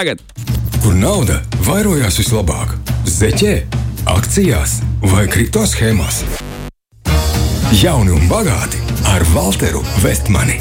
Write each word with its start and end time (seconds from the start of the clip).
tagad. 0.00 0.22
Kur 0.80 0.94
nauda 0.96 1.40
vairojās 1.66 2.16
vislabāk? 2.22 2.72
Zeķē, 3.04 3.56
akcijās 4.08 4.78
vai 5.04 5.26
kripto 5.28 5.66
schēmās? 5.68 6.22
Jauni 7.76 8.14
un 8.16 8.24
bagāti 8.30 8.80
ar 9.12 9.24
Walteru 9.34 9.82
Vestmani. 10.00 10.56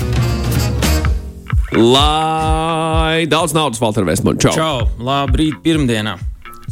Lai 1.80 3.24
daudz 3.32 3.56
naudas, 3.56 3.80
Valter 3.80 4.04
Vestmans. 4.08 4.42
Čau! 4.44 4.52
Čau! 4.58 4.90
Labrīt, 5.00 5.62
pirmdienā! 5.64 6.18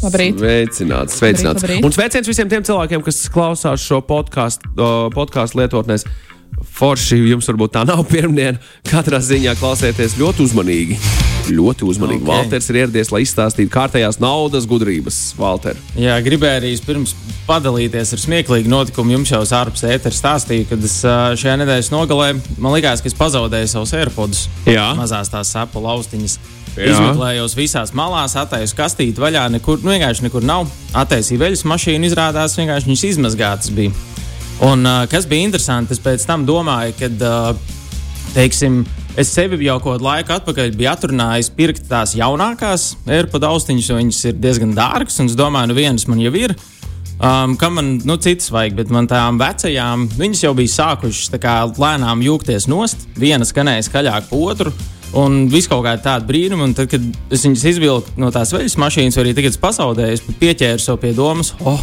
Labrīt. 0.03 0.37
Sveicināts, 0.37 1.15
sveicināts. 1.17 1.63
Labrīt, 1.63 1.79
labrīt. 1.79 1.87
Un 1.87 1.95
sveiciens 1.95 2.27
visiem 2.29 2.51
tiem 2.51 2.67
cilvēkiem, 2.67 3.05
kas 3.05 3.23
klausās 3.33 3.85
šo 3.85 4.01
podkāstu 4.05 4.91
podkast 5.15 5.55
lietotnēs. 5.57 6.05
Forši 6.77 7.21
jums 7.31 7.47
varbūt 7.49 7.77
tā 7.79 7.87
nav 7.87 8.03
pirmdiena. 8.11 8.59
Katrā 8.91 9.23
ziņā 9.23 9.55
klausieties 9.61 10.19
ļoti 10.19 10.45
uzmanīgi. 10.49 10.99
Ļoti 11.47 11.87
uzmanīgi. 11.87 12.23
Ok. 12.23 12.27
Okay. 12.27 12.43
Valters 12.43 12.69
ir 12.71 12.79
ieradies, 12.81 13.11
lai 13.13 13.21
izstāstītu 13.23 13.71
kārtējās 13.73 14.19
naudas 14.23 14.67
gudrības. 14.69 15.19
Valter. 15.39 15.79
Jā, 15.99 16.17
gribēju 16.25 16.61
arī 16.61 16.73
pirms 16.85 17.15
padalīties 17.47 18.13
ar 18.15 18.23
smieklīgu 18.23 18.71
notikumu. 18.71 19.15
Jums 19.15 19.31
jau 19.31 19.41
ārpus 19.59 19.85
ētera 19.87 20.15
stāstīju, 20.15 20.67
kad 20.71 20.83
es 20.83 20.99
šajā 21.03 21.55
nedēļas 21.63 21.91
nogalē 21.93 22.33
man 22.57 22.75
likās, 22.75 23.03
ka 23.03 23.11
es 23.11 23.17
pazaudēju 23.17 23.71
savus 23.71 23.95
airpods. 23.97 24.45
Jā. 24.67 24.91
Mazās 24.99 25.31
tās 25.33 25.53
sapu 25.55 25.83
laustiņas. 25.83 26.37
Jā. 26.77 26.91
Izmeklējos 26.91 27.55
visās 27.57 27.93
malās, 27.97 28.35
attaisu 28.37 28.75
kastīti 28.77 29.21
vaļā, 29.21 29.47
nekur, 29.55 29.79
nu, 29.81 29.95
vienkārši 29.95 30.27
nekur 30.27 30.45
nav. 30.45 30.67
Attaisīju 30.97 31.41
veļas 31.41 31.65
mašīnu, 31.65 32.05
izrādās, 32.05 32.57
vienkārši 32.59 32.91
viņas 32.91 33.05
izmazgātas 33.07 33.73
bija. 33.73 33.95
Un 34.67 34.85
uh, 34.85 35.07
kas 35.09 35.25
bija 35.29 35.47
interesanti, 35.47 35.93
es 35.97 36.01
pēc 36.01 36.23
tam 36.29 36.45
domāju, 36.45 36.93
ka, 36.99 37.09
uh, 37.25 37.77
teiksim, 38.35 38.83
es 39.17 39.33
sevi 39.33 39.59
jau 39.65 39.79
kaut 39.81 39.97
kādu 39.97 40.05
laiku 40.05 40.35
atpakaļ 40.35 40.73
biju 40.77 40.89
atrunājis 40.93 41.51
pirkt 41.57 41.87
tās 41.89 42.13
jaunākās 42.17 42.91
AirPod 43.09 43.47
austiņas, 43.49 43.89
jo 43.89 43.99
viņas 43.99 44.23
ir 44.29 44.41
diezgan 44.41 44.75
dārgas. 44.77 45.19
Es 45.23 45.37
domāju, 45.37 45.71
nu 45.71 45.77
vienas 45.77 46.07
man 46.09 46.21
jau 46.21 46.33
ir. 46.37 46.53
Um, 47.17 47.55
kam 47.57 47.73
man 47.79 47.95
nu, 48.05 48.19
citas 48.21 48.51
vajag, 48.53 48.75
bet 48.77 48.91
man 48.93 49.07
tām 49.09 49.39
vecajām, 49.41 50.05
viņas 50.19 50.43
jau 50.43 50.51
bija 50.57 50.73
sākušas 50.75 51.33
kā 51.41 51.55
lēnām 51.73 52.21
jūgties 52.21 52.69
nost. 52.69 53.07
Viena 53.17 53.47
skanēja 53.47 53.87
skaļāk 53.89 54.29
par 54.29 54.45
otru. 54.53 54.73
Un 55.17 55.45
viss 55.49 55.69
kaut 55.71 55.85
kāda 55.85 56.03
tāda 56.03 56.27
brīnuma, 56.27 56.67
un 56.67 56.75
tad, 56.77 56.89
kad 56.91 57.03
es 57.33 57.45
viņas 57.47 57.63
izvilku 57.71 58.17
no 58.19 58.27
tās 58.35 58.51
veļas 58.53 58.75
mašīnas, 58.77 59.17
arī 59.21 59.31
tagad 59.37 59.55
es 59.55 59.61
pazaudēju, 59.61 60.17
es 60.17 60.25
pat 60.25 60.41
pieķēru 60.41 60.83
sev 60.83 60.99
pie 60.99 61.13
domas, 61.15 61.53
oh, 61.63 61.79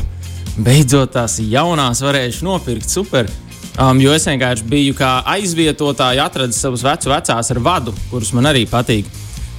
beidzot 0.61 1.17
tās 1.17 1.39
jaunās 1.41 2.05
varēšu 2.05 2.45
nopirkt. 2.47 2.93
Super! 2.93 3.33
Um, 3.75 3.99
jo 3.99 4.13
es 4.15 4.23
vienkārši 4.29 4.63
biju 4.71 4.95
kā 4.95 5.17
aizvietotāji, 5.35 6.21
atradu 6.23 6.55
savus 6.55 6.85
vecus 6.87 7.11
vecās 7.11 7.51
ar 7.51 7.59
vadu, 7.65 7.95
kurus 8.11 8.31
man 8.37 8.47
arī 8.53 8.67
patīk. 8.71 9.09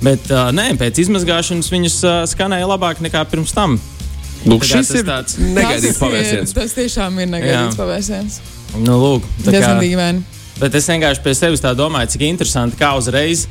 Bet 0.03 0.29
uh, 0.31 0.51
nē, 0.55 0.69
pēc 0.79 1.01
izmazgāšanas 1.03 1.67
viņas 1.71 1.97
uh, 2.07 2.21
skanēja 2.31 2.67
labāk 2.69 3.01
nekā 3.03 3.25
pirms 3.31 3.51
tam. 3.55 3.75
Lūk, 4.45 4.61
kā 4.63 4.69
šis 4.77 4.87
tas 4.91 4.99
ir 5.01 5.05
tāds- 5.09 5.35
negaidīts 5.41 5.81
Tas 5.81 5.97
ir- 5.97 5.99
pavērsiens. 6.05 6.53
Tas 6.55 6.73
tiešām 6.77 7.19
ir 7.23 7.27
negaidīts 7.33 7.75
Jā. 7.75 7.79
pavērsiens. 7.81 8.39
Nu, 8.85 8.95
lūk, 9.01 9.27
tā 9.43 9.51
Diezgan 9.55 9.79
kā- 9.79 9.83
dīvaini. 9.83 10.23
Bet 10.61 10.75
es 10.79 10.87
vienkārši 10.87 11.23
pie 11.25 11.33
sevis 11.35 11.59
tā 11.63 11.73
domāju, 11.75 12.13
cik 12.15 12.21
interesanti, 12.29 12.77
kā 12.79 12.93
uzreiz 12.95 13.47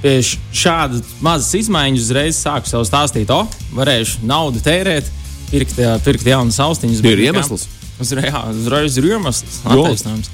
pie 0.00 0.18
šādas 0.24 1.02
mazas 1.24 1.52
izmaiņas 1.60 2.04
uzreiz 2.06 2.38
sāku 2.40 2.68
sev 2.70 2.84
stāstīt, 2.88 3.28
o, 3.32 3.42
varēšu 3.76 4.24
naudu 4.28 4.60
tērēt, 4.64 5.08
pirkt, 5.50 5.76
jā, 5.80 5.96
pirkt 6.04 6.24
jaunas 6.28 6.56
austiņas. 6.62 7.02
Ir 7.04 7.24
iemesls. 7.28 7.66
Uzreiz, 8.02 8.28
jā, 8.28 8.42
uzreiz 8.52 8.96
ir 9.00 9.10
iemesls. 9.12 9.60
Jo. 9.64 9.84
Attaisnojums. 9.86 10.32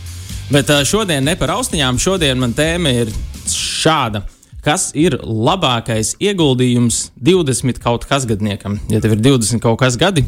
Bet 0.53 0.71
šodien 0.89 1.25
ne 1.25 1.35
par 1.39 1.55
austiņām, 1.55 2.01
šodien 2.03 2.41
man 2.41 2.55
tēma 2.57 2.93
ir 3.05 3.13
šāda. 3.49 4.25
Kas 4.63 4.91
ir 4.95 5.17
labākais 5.23 6.13
ieguldījums 6.23 7.09
20 7.19 7.81
kaut 7.83 8.05
kas 8.07 8.27
gadniekam? 8.31 8.77
Ja 8.93 9.01
tev 9.03 9.17
ir 9.17 9.23
20 9.25 9.63
kaut 9.63 9.81
kas 9.81 9.97
gadi, 9.99 10.23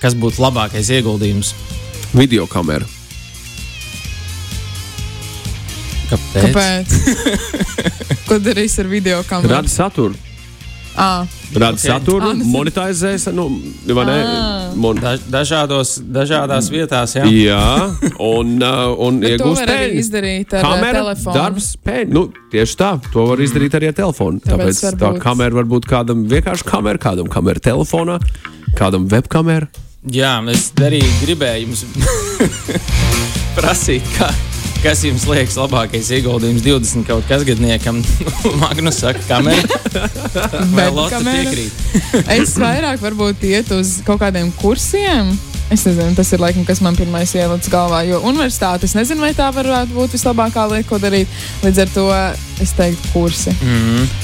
kas 0.00 0.16
būtu 0.16 0.40
labākais 0.40 0.88
ieguldījums? 0.94 1.52
Video 2.14 2.46
kamera. 2.48 2.86
Kāpēc? 6.08 6.46
Kāpēc? 6.46 6.94
Ko 8.28 8.38
darīs 8.40 8.78
ar 8.80 8.88
video 8.88 9.20
kameru? 9.28 9.52
Rada 9.56 9.72
saturu. 9.72 10.16
Ah, 10.96 11.26
Rada 11.54 11.72
Ok. 11.72 11.78
okay. 11.78 11.90
saturu, 11.90 12.30
Ah, 12.30 12.34
nu, 12.34 12.44
monetizēs. 12.50 13.26
Nu, 13.32 13.44
vai 13.94 14.04
ne? 14.08 14.16
Ah. 14.26 14.72
Mon 14.74 14.96
Da, 14.98 15.12
dažādos, 15.30 16.00
dažādās 16.02 16.68
vietās, 16.72 17.14
jā. 17.14 17.24
Jā, 17.30 17.94
un, 18.18 18.56
uh, 18.62 18.90
un 18.98 19.20
to 19.20 19.28
iegūst 19.28 19.60
var 19.62 19.68
arī 19.68 19.84
peļņu. 19.84 20.00
izdarīt 20.02 20.52
ar 20.54 20.58
ā, 20.58 20.62
Kamera, 20.66 20.98
telefonu. 21.04 21.34
darbs, 21.38 21.68
pēļņa. 21.86 22.10
Nu, 22.12 22.22
tieši 22.50 22.76
tā, 22.80 22.90
to 23.12 23.26
var 23.30 23.38
izdarīt 23.38 23.70
arī 23.78 23.86
ar 23.92 23.96
telefonu. 24.00 24.40
Tāpēc 24.40 24.80
Tāpēc 24.82 24.98
tā 24.98 25.12
varbūt- 25.12 25.20
kamera 25.22 25.54
var 25.54 25.64
būt 25.64 25.84
kādam 25.86 26.26
vienkārši 26.26 26.64
kamera, 26.64 26.98
kādam 26.98 27.28
kamera 27.30 27.60
telefonā, 27.60 28.18
kādam 28.74 29.06
webkamera. 29.08 29.68
Jā, 30.10 30.34
es 30.50 30.70
arī 30.76 31.00
gribēju 31.22 31.68
jums 31.68 31.84
prasīt, 33.56 34.02
kā, 34.18 34.28
kas 34.84 35.00
jums 35.00 35.24
liekas 35.24 35.54
labākais 35.56 36.10
ieguldījums 36.12 36.64
20 36.64 37.06
kaut 37.08 37.24
kas 37.28 37.44
gadniekam. 37.48 38.02
Magnus 38.62 39.00
saka, 39.00 39.22
kamera. 39.24 39.64
Vai 40.76 40.90
Lotte 40.92 41.22
piekrīt? 41.24 41.80
Es 42.36 42.52
vairāk 42.60 43.00
varbūt 43.00 43.46
iet 43.48 43.72
uz 43.72 43.96
kaut 44.04 44.20
kādiem 44.20 44.52
kursiem. 44.60 45.32
Es 45.72 45.86
nezinu, 45.88 46.12
tas 46.18 46.28
ir 46.36 46.42
laikam, 46.44 46.66
kas 46.68 46.82
man 46.84 46.98
pirmais 46.98 47.32
ielicis 47.32 47.72
galvā. 47.72 48.02
Jo 48.04 48.20
universitāte, 48.28 48.84
es 48.84 48.92
nezinu, 48.98 49.24
vai 49.24 49.32
tā 49.36 49.48
varētu 49.56 49.96
būt 49.96 50.18
vislabākā 50.18 50.68
lieta, 50.74 50.88
ko 50.90 51.00
darīt. 51.00 51.32
Līdz 51.64 51.82
ar 51.86 51.96
to 51.96 52.06
es 52.60 52.76
teiktu, 52.76 53.14
kursi. 53.14 53.56
Mm. 53.64 54.23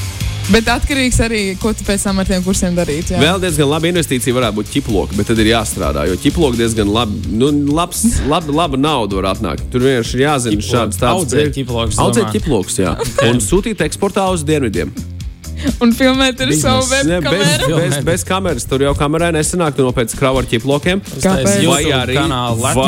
Bet 0.50 0.66
atkarīgs 0.66 1.18
arī, 1.22 1.40
ko 1.62 1.70
tu 1.76 1.84
pēc 1.86 2.02
tam 2.08 2.18
ar 2.18 2.26
tiem 2.26 2.42
kursiem 2.42 2.74
darītu. 2.74 3.14
jā. 3.14 3.20
Vēl 3.22 3.38
diezgan 3.42 3.68
laba 3.70 3.86
investīcija 3.86 4.34
varētu 4.34 4.56
būt 4.58 4.72
ķiploka, 4.74 5.14
bet 5.18 5.28
tad 5.30 5.38
ir 5.38 5.52
jāstrādā. 5.52 6.08
Jo 6.10 6.16
ķiploka 6.18 6.58
diezgan 6.58 6.90
labi, 6.90 7.20
nu, 7.38 7.52
labs, 7.70 8.02
laba, 8.26 8.50
laba 8.62 8.80
nauda 8.80 9.20
var 9.20 9.30
atnākt. 9.34 9.68
Tur 9.70 9.86
vienkārši 9.86 10.18
ir 10.18 10.24
jāzina 10.26 10.66
šādas 10.66 10.98
tādas 10.98 11.22
Audzēt 11.22 11.54
ķiplokus, 11.54 12.00
Audzēt 12.02 12.26
domā. 12.26 12.34
ķiplokus, 12.34 12.80
jā. 12.82 12.96
Un 13.30 13.38
sūtīt 13.44 13.86
eksportā 13.86 14.26
uz 14.34 14.42
dienvidiem. 14.48 14.90
Un 15.84 15.92
filmēt 15.96 16.40
ar 16.44 16.50
savu 16.56 16.86
Ne, 17.06 17.18
bez, 17.20 17.32
webkameru. 17.32 17.76
bez, 17.80 17.96
bez 18.06 18.24
kameras. 18.28 18.66
Tur 18.68 18.84
jau 18.84 18.92
kamerai 18.98 19.30
nesanāk, 19.36 19.74
tu 19.76 19.84
nopēc 19.86 20.14
kravu 20.18 20.40
ar 20.42 20.48
ķiplokiem. 20.50 21.02
Kāpēc? 21.22 21.66
Vai 21.68 21.84
arī, 21.96 22.16
vai 22.60 22.80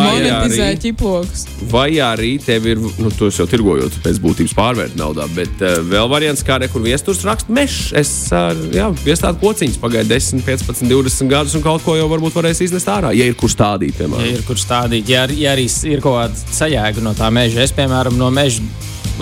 arī, 0.67 0.77
ķiplokus. 0.83 1.45
vai 1.73 1.89
arī 2.05 2.33
tev 2.43 2.67
ir, 2.73 2.81
nu, 2.99 3.11
to 3.17 3.29
es 3.33 3.39
jau 3.41 3.47
tirgojot, 3.51 3.97
pēc 4.05 4.21
būtības 4.25 4.55
pārvērt 4.59 4.97
naudā, 5.01 5.27
bet 5.37 5.63
uh, 5.65 5.79
vēl 5.89 6.09
variants, 6.13 6.45
kā 6.47 6.59
rekur 6.63 6.85
viesturs 6.85 7.23
raksta 7.29 7.53
mešs. 7.53 7.93
Es 7.99 8.13
ar, 8.37 8.57
jā, 8.75 8.89
iestādu 9.09 9.41
kociņus 9.43 9.81
pagāju 9.83 10.09
10, 10.11 10.45
15, 10.47 10.87
20 10.91 11.33
gadus 11.33 11.57
un 11.59 11.65
kaut 11.65 11.85
ko 11.87 11.97
jau 11.99 12.09
varbūt 12.13 12.37
varēs 12.41 12.63
iznest 12.67 12.89
ārā, 12.93 13.13
ja 13.17 13.27
ir 13.29 13.37
kur 13.39 13.53
stādīt, 13.53 13.95
Ja 13.97 14.07
piemēram. 14.07 14.31
ir 14.33 14.43
kur 14.49 14.61
stādīt, 14.61 15.09
ja, 15.13 15.27
ja 15.31 15.53
arī 15.57 15.69
ir 15.89 16.01
kaut 16.05 16.19
kāda 16.21 16.57
sajēga 16.57 17.05
no 17.05 17.13
tā 17.19 17.29
meža, 17.35 17.63
es, 17.67 17.73
piemēram, 17.77 18.17
no 18.19 18.31
meža 18.35 18.65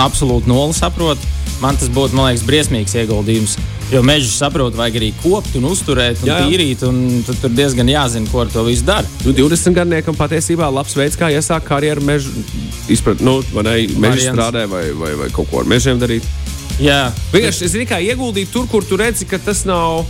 absolūti 0.00 0.48
nulli 0.48 0.74
saprotu. 0.76 1.20
Man 1.60 1.76
tas 1.76 1.90
būtu, 1.92 2.16
man 2.16 2.30
liekas, 2.30 2.46
briesmīgs 2.48 2.94
ieguldījums. 2.96 3.58
Jo 3.90 4.00
mežu 4.06 4.30
saprotu, 4.30 4.78
vajag 4.78 5.00
arī 5.00 5.08
kopt 5.18 5.56
un 5.58 5.66
uzturēt 5.68 6.22
un 6.22 6.30
Jā, 6.30 6.36
jā. 6.38 6.46
tīrīt, 6.46 6.84
un 6.86 7.24
tad 7.26 7.40
tur 7.42 7.50
diezgan 7.52 7.90
jāzina, 7.90 8.28
ko 8.30 8.44
ar 8.44 8.52
to 8.52 8.62
visu 8.64 8.86
dara. 8.86 9.08
Nu, 9.26 9.34
20 9.34 9.74
gadniekam 9.76 10.16
patiesībā 10.16 10.68
labs 10.70 10.94
veids, 10.96 11.18
kā 11.18 11.28
iesākt 11.34 11.66
karjeru 11.66 12.04
meža 12.06 12.30
izpratnē, 12.88 13.26
nu, 13.26 13.40
vai 13.52 13.82
meža 14.00 14.30
strādē 14.30 14.64
vai, 14.70 14.86
vai, 14.96 15.10
vai 15.18 15.28
kaut 15.34 15.50
ko 15.50 15.64
ar 15.64 15.68
mežiem 15.68 16.00
darīt. 16.00 16.28
Jā, 16.80 17.10
Vienkārši 17.34 17.66
es 17.66 17.74
tikai 17.76 18.04
ieguldīju 18.08 18.52
tur, 18.54 18.68
kur 18.70 18.86
tu 18.86 18.96
redzi, 19.00 19.26
ka 19.28 19.40
tas 19.42 19.66
nav. 19.68 20.06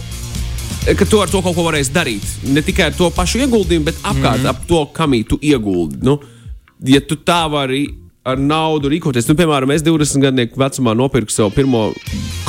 Ka 0.85 1.09
tu 1.09 1.19
ar 1.21 1.33
to 1.33 1.41
kaut 1.43 1.57
ko 1.57 1.65
varēsi 1.67 1.93
darīt. 1.93 2.29
Ne 2.53 2.63
tikai 2.65 2.91
ar 2.91 2.95
to 2.97 3.09
pašu 3.17 3.43
ieguldījumu, 3.43 3.89
bet 3.89 3.99
apkārt 4.05 4.39
mm 4.39 4.47
-hmm. 4.47 4.51
ap 4.51 4.69
to, 4.69 4.85
kam 4.95 5.17
tu 5.25 5.39
ieguldi. 5.43 5.99
Nu, 6.03 6.21
ja 6.85 7.01
tu 7.01 7.17
tā 7.17 7.51
vari 7.51 7.89
ar 8.29 8.41
naudu 8.41 8.91
rīkoties, 8.93 9.29
nu, 9.31 9.37
piemēram, 9.39 9.71
es 9.73 9.85
20 9.87 10.21
gadu 10.21 10.45
vecumā 10.61 10.93
nopirku 10.97 11.33
savu 11.33 11.55
pirmo 11.55 11.87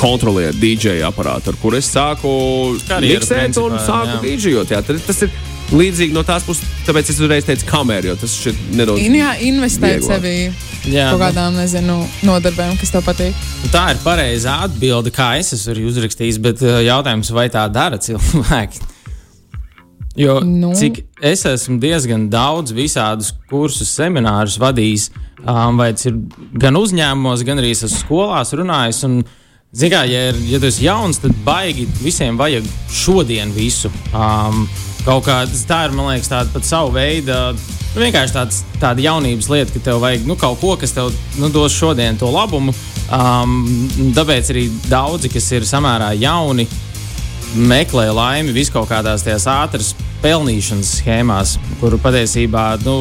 kontrolieru 0.00 0.56
DJ 0.60 1.00
aparātu, 1.08 1.52
ar 1.52 1.58
kuru 1.62 1.78
es 1.78 1.88
sāku 1.92 2.28
Karjeru 2.88 3.22
miksēt 3.22 3.56
un 3.62 3.78
sāku 3.80 4.20
tad 4.84 5.00
tas 5.06 5.24
ir 5.24 5.32
līdzīgi 5.72 6.12
no 6.12 6.24
tās 6.28 6.44
puses, 6.44 6.68
tāpēc 6.84 7.14
es 7.14 7.22
uzreiz 7.22 7.48
teicu, 7.48 7.64
kamerā, 7.70 8.10
jo 8.10 8.18
tas 8.20 8.36
šķiet 8.42 8.60
nedaudz. 8.76 9.00
In, 9.00 9.16
jā, 9.16 9.32
investēt 9.48 10.04
sevī 10.04 10.36
jā 10.92 11.08
kaut 11.08 11.16
nu, 11.16 11.24
kādām, 11.24 11.56
nezinu, 11.56 11.98
nodarbēm, 12.28 12.76
kas 12.80 12.92
tev 12.92 13.06
patīk. 13.08 13.48
tā 13.72 13.88
ir 13.94 14.02
pareizā 14.04 14.58
atbilde, 14.66 15.14
kā 15.14 15.32
es 15.40 15.54
esmu 15.56 15.72
arī 15.72 15.88
uzrakstījis. 15.88 16.42
Bet 16.44 16.64
uh, 16.66 16.82
jautājums, 16.84 17.32
vai 17.32 17.48
tā 17.54 17.64
dara 17.72 17.96
cilvēki? 18.02 18.91
Jo 20.16 20.40
Nu. 20.44 20.74
cik 20.76 21.04
es 21.24 21.44
esmu 21.48 21.78
diezgan 21.80 22.28
daudz 22.30 22.74
visādus 22.76 23.32
kursus, 23.48 23.88
seminārus 23.96 24.58
vadījis, 24.60 25.08
um, 25.40 25.78
vai 25.80 25.92
tas 25.96 26.10
ir 26.10 26.18
gan 26.52 26.76
uzņēmumos, 26.76 27.44
gan 27.48 27.62
arī 27.62 27.72
es 27.72 27.86
esmu 27.86 28.02
skolās 28.04 28.52
runājis. 28.52 29.04
Un, 29.08 29.22
Zini, 29.72 29.88
kā, 29.88 30.02
ja, 30.04 30.26
ir, 30.28 30.36
ja 30.50 30.58
tu 30.60 30.68
esi 30.68 30.84
jauns, 30.84 31.16
tad 31.16 31.32
baigi 31.46 31.86
visiem 32.02 32.36
vajag 32.36 32.66
šodien 32.92 33.54
visu. 33.56 33.88
Um, 34.12 34.66
kaut 35.06 35.24
kā 35.24 35.38
tā 35.48 35.78
ir, 35.86 35.94
man 35.96 36.10
liekas, 36.10 36.28
tāda 36.28 36.52
pat 36.52 36.66
savu 36.68 36.92
veidu. 36.92 37.32
Nu, 37.94 38.02
vienkārši 38.02 38.36
tāds, 38.36 38.58
tāda 38.82 39.00
jaunības 39.00 39.48
lieta, 39.48 39.72
ka 39.72 39.80
tev 39.88 40.02
vajag 40.04 40.28
nu, 40.28 40.36
kaut 40.36 40.60
ko, 40.60 40.74
kas 40.76 40.92
tev 40.92 41.08
nu, 41.40 41.48
dos 41.48 41.72
šodien 41.72 42.20
to 42.20 42.28
labumu. 42.28 42.74
Um, 43.12 43.64
tāpēc 44.12 44.52
arī 44.52 44.66
daudzi, 44.90 45.32
kas 45.32 45.48
ir 45.56 45.64
samērā 45.68 46.12
jauni, 46.20 46.68
meklē 47.56 48.08
laimi 48.14 48.54
viskaut 48.54 48.88
kādās 48.90 49.24
tajās 49.26 49.46
ātras 49.50 49.92
pelnīšanas 50.22 50.92
schēmās, 51.00 51.56
kur 51.80 51.96
patiesībā 52.00 52.66
nu, 52.84 52.96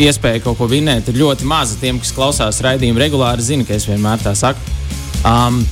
iespēja 0.00 0.44
kaut 0.44 0.60
ko 0.60 0.68
vinēt 0.70 1.10
ir 1.10 1.18
ļoti 1.20 1.48
maza. 1.48 1.78
Tiem, 1.80 1.98
kas 2.02 2.14
klausās 2.16 2.62
raidījumu 2.64 3.02
regulāri, 3.02 3.44
zina, 3.44 3.66
ka 3.66 3.76
es 3.76 3.88
vienmēr 3.90 4.22
tā 4.22 4.36
saku. 4.38 4.76
Um, 5.26 5.64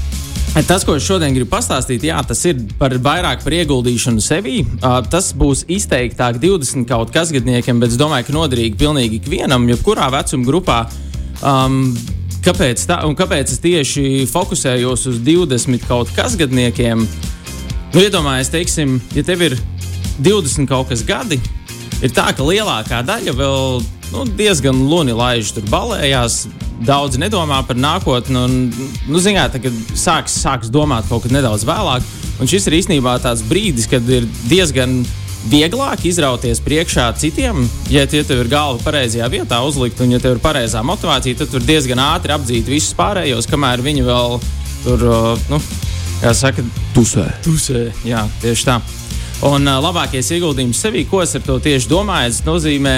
Tas, 0.55 0.85
ko 0.87 0.95
es 0.95 1.03
šodien 1.03 1.35
gribu 1.35 1.51
pastāstīt, 1.51 2.05
jā, 2.06 2.21
tas 2.23 2.39
ir 2.47 2.61
par 2.79 2.93
vairāk 3.03 3.41
par 3.43 3.55
ieguldīšanu 3.56 4.23
sevī. 4.23 4.61
Uh, 4.62 5.00
tas 5.11 5.33
būs 5.35 5.65
izteiktāk 5.67 6.39
20 6.39 6.87
kaut 6.87 7.11
kas 7.11 7.33
gadniekiem, 7.35 7.81
bet 7.83 7.91
es 7.91 7.99
domāju, 7.99 8.29
ka 8.29 8.37
noderīgi 8.37 8.79
pilnīgi 8.79 9.19
ikvienam, 9.19 9.67
jebkurā 9.73 10.07
vecuma 10.15 10.47
grupā. 10.47 10.77
Um, 11.43 11.81
kāpēc, 12.47 12.87
tā, 12.87 13.00
kāpēc 13.19 13.50
es 13.50 13.59
tieši 13.65 14.05
fokusējos 14.31 15.09
uz 15.11 15.19
20 15.27 15.89
kaut 15.91 16.15
kas 16.15 16.39
gadniekiem? 16.39 17.03
Nu, 17.94 18.00
Iedomājieties, 18.02 18.49
teiksim, 18.50 18.94
ja 19.14 19.23
tev 19.23 19.43
ir 19.46 19.52
20 20.26 20.67
kaut 20.67 20.88
kas 20.91 21.05
gadi, 21.06 21.37
ir 22.02 22.11
tā, 22.11 22.25
ka 22.35 22.43
lielākā 22.43 23.05
daļa 23.06 23.35
vēl 23.38 23.85
nu, 24.11 24.25
diezgan 24.35 24.81
luni 24.91 25.14
laiž 25.14 25.52
tur 25.55 25.69
balējās. 25.70 26.41
Daudz 26.85 27.20
nedomā 27.23 27.61
par 27.69 27.79
nākotni, 27.79 28.35
un, 28.35 28.56
nu, 29.06 29.20
zināt, 29.23 29.55
kad 29.62 29.94
sāks, 29.94 30.35
sāks 30.43 30.73
domāt 30.75 31.06
kaut 31.06 31.23
kad 31.23 31.37
nedaudz 31.37 31.62
vēlāk. 31.69 32.02
Un 32.43 32.50
šis 32.50 32.67
ir 32.67 32.81
īstenībā 32.81 33.14
tāds 33.23 33.46
brīdis, 33.46 33.87
kad 33.87 34.11
ir 34.11 34.26
diezgan 34.50 35.05
vieglāk 35.52 36.02
izrauties 36.11 36.58
priekšā 36.67 37.06
citiem. 37.23 37.62
Ja 37.94 38.08
tie 38.11 38.25
tev 38.26 38.43
ir 38.43 38.50
galva 38.50 38.82
pareizajā 38.82 39.31
vietā 39.31 39.62
uzlikt, 39.62 40.02
un 40.02 40.17
ja 40.17 40.19
tev 40.19 40.35
ir 40.35 40.43
pareizā 40.43 40.82
motivācija, 40.82 41.44
tad 41.44 41.55
tur 41.55 41.62
diezgan 41.62 42.02
ātri 42.02 42.35
apdzīt 42.35 42.75
visus 42.75 42.99
pārējos, 42.99 43.47
kamēr 43.55 43.87
viņi 43.87 44.08
vēl 44.11 44.40
tur, 44.82 45.11
nu, 45.47 45.62
kā 46.25 46.32
saka, 46.32 46.65
Tusē. 46.94 47.26
Tusē. 47.44 47.88
Jā, 48.06 48.25
tieši 48.41 48.65
tā. 48.65 48.79
Un 49.44 49.67
uh, 49.69 49.79
labākais 49.85 50.31
ieguldījums 50.32 50.81
sevī, 50.81 51.05
ko 51.09 51.21
es 51.25 51.35
ar 51.37 51.43
to 51.44 51.59
tieši 51.61 51.91
domāju, 51.91 52.32
tas 52.32 52.44
nozīmē 52.47 52.94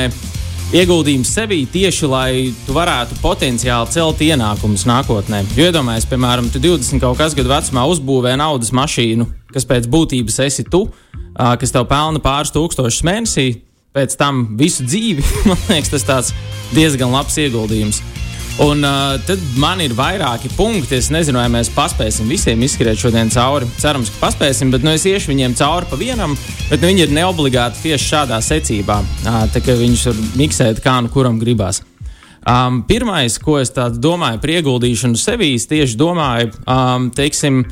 ieguldījums 0.76 1.32
sevī 1.34 1.64
tieši, 1.70 2.06
lai 2.10 2.30
tu 2.66 2.76
varētu 2.76 3.18
potenciāli 3.22 3.90
celt 3.94 4.22
ienākumus 4.22 4.86
nākotnē. 4.86 5.42
Jo 5.58 5.70
iedomājieties, 5.70 6.10
piemēram, 6.12 6.50
tu 6.54 6.62
20 6.62 7.02
kaut 7.02 7.18
kas 7.18 7.34
gadu 7.34 7.50
vecumā 7.50 7.86
uzbūvē 7.90 8.36
naudas 8.38 8.70
mašīnu, 8.76 9.26
kas 9.54 9.66
pēc 9.66 9.88
būtības 9.90 10.38
esi 10.46 10.66
tu, 10.70 10.84
uh, 10.86 11.54
kas 11.58 11.74
tev 11.74 11.88
pelna 11.90 12.22
pāris 12.22 12.54
tūkstošus 12.54 13.02
mēnesī, 13.06 13.48
pēc 13.96 14.14
tam 14.20 14.44
visu 14.60 14.86
dzīvi. 14.86 15.26
Man 15.50 15.66
liekas, 15.72 16.06
tas 16.06 16.30
diezgan 16.76 17.10
labs 17.16 17.40
ieguldījums. 17.42 18.04
Un 18.58 18.80
uh, 18.82 19.18
tad 19.28 19.40
man 19.60 19.82
ir 19.84 19.92
vairāki 19.92 20.48
punkti. 20.56 20.96
Es 20.96 21.10
nezinu, 21.12 21.36
vai 21.42 21.48
mēs 21.52 21.68
paspēsim 21.74 22.28
visiem 22.30 22.62
izskriet 22.64 22.96
šodien 22.96 23.28
cauri. 23.32 23.68
Cerams, 23.76 24.08
ka 24.14 24.22
paspēsim, 24.22 24.70
bet 24.72 24.84
nu, 24.86 24.94
es 24.96 25.04
iešu 25.04 25.28
viņiem 25.28 25.56
cauri 25.58 25.88
pa 25.90 25.98
vienam. 26.00 26.32
Bet 26.70 26.80
nu, 26.80 26.88
viņi 26.88 27.04
ir 27.04 27.12
neobligāti 27.18 27.82
tieši 27.84 28.08
šādā 28.14 28.40
secībā. 28.40 28.96
Uh, 29.26 29.42
tā 29.52 29.60
kā 29.60 29.76
viņus 29.76 30.06
var 30.08 30.22
miksēt 30.40 30.80
kā 30.84 30.96
nu 31.04 31.12
kuram 31.12 31.36
gribās. 31.42 31.82
Um, 32.46 32.80
pirmais, 32.88 33.36
ko 33.42 33.58
es 33.60 33.74
domāju 33.74 34.40
par 34.40 34.52
ieguldīšanu 34.54 35.18
sevī, 35.20 35.50
tieši 35.58 35.98
domāju, 36.00 36.54
um, 36.62 37.10
teiksim, 37.12 37.64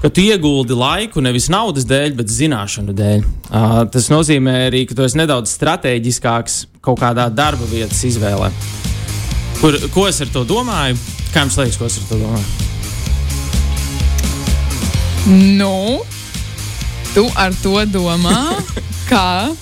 ka 0.00 0.08
tu 0.08 0.24
ieguldi 0.24 0.74
laiku 0.74 1.22
nevis 1.22 1.46
naudas 1.52 1.86
dēļ, 1.86 2.16
bet 2.18 2.32
zināšanu 2.32 2.96
dēļ. 2.98 3.28
Uh, 3.44 3.76
tas 3.94 4.08
nozīmē 4.10 4.56
arī, 4.72 4.86
ka 4.88 4.98
tu 4.98 5.06
esi 5.06 5.20
nedaudz 5.20 5.52
strateģiskāks 5.54 6.64
kaut 6.82 6.98
kādā 7.04 7.28
darba 7.30 7.68
vietas 7.70 8.02
izvēlē. 8.08 8.50
Kur, 9.60 9.78
ko 9.94 10.06
es 10.08 10.20
ar 10.20 10.30
to 10.32 10.44
domāju? 10.48 10.98
Kā 11.34 11.44
jums 11.44 11.58
liekas, 11.58 11.78
ko 11.80 11.88
es 11.88 11.98
ar 12.00 12.08
to 12.10 12.20
domāju? 12.20 12.48
Nu, 15.58 16.02
tu 17.14 17.24
ar 17.40 17.54
to 17.62 17.78
domā, 17.88 18.58
kā. 19.10 19.54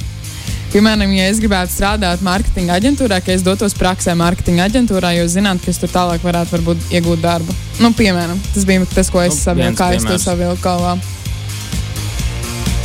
Piemēram, 0.73 1.11
ja 1.13 1.29
es 1.29 1.37
gribētu 1.37 1.75
strādāt 1.75 2.23
marketinga 2.25 2.79
aģentūrā, 2.81 3.21
ka 3.21 3.35
es 3.35 3.45
dotos 3.45 3.77
praksē 3.77 4.15
marketinga 4.17 4.71
aģentūrā, 4.71 5.13
jo 5.19 5.29
zināt, 5.29 5.61
ka 5.61 5.69
es 5.71 5.79
tur 5.83 5.93
tālāk 5.93 6.25
varētu 6.25 6.57
varbūt, 6.57 6.87
iegūt 6.97 7.21
darbu. 7.21 7.57
Nu, 7.85 7.93
piemēram, 7.93 8.41
tas 8.55 8.65
bija 8.67 8.89
tas, 8.89 9.13
ko 9.13 9.21
es 9.21 9.37
nu, 9.37 9.43
savilku, 9.45 9.77
kā 9.77 9.93
piemērs. 9.93 10.09
es 10.09 10.25
to 10.25 10.31
savilku 10.33 10.65
galvā. 10.65 10.97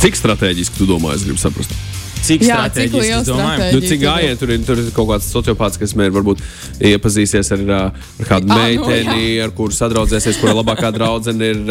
Cik 0.04 0.20
strateģiski 0.20 0.78
tu 0.78 0.86
domā, 0.86 1.16
es 1.16 1.24
gribu 1.24 1.40
saprast? 1.40 1.87
Cik 2.24 2.44
strateģiski 2.44 3.12
tas 3.12 3.28
domāju? 3.28 3.68
Nu, 3.74 3.82
cik 3.84 4.02
gājieni 4.02 4.38
tur 4.40 4.52
ir, 4.54 4.62
tur 4.66 4.82
ir 4.82 4.90
kaut 4.96 5.10
kāds 5.12 5.28
sociopāts, 5.32 5.78
kas 5.80 5.94
mēģina 5.98 6.16
varbūt 6.18 6.42
iepazīties 6.90 7.52
ar, 7.56 7.64
ar 7.78 8.28
kādu 8.28 8.50
ah, 8.52 8.62
meiteni, 8.62 9.38
nu, 9.38 9.44
ar 9.44 9.54
kuru 9.56 9.76
sadraudzēsies, 9.76 10.40
kura 10.42 10.56
labākā 10.58 10.90
draudzene 10.94 11.52
ir 11.54 11.62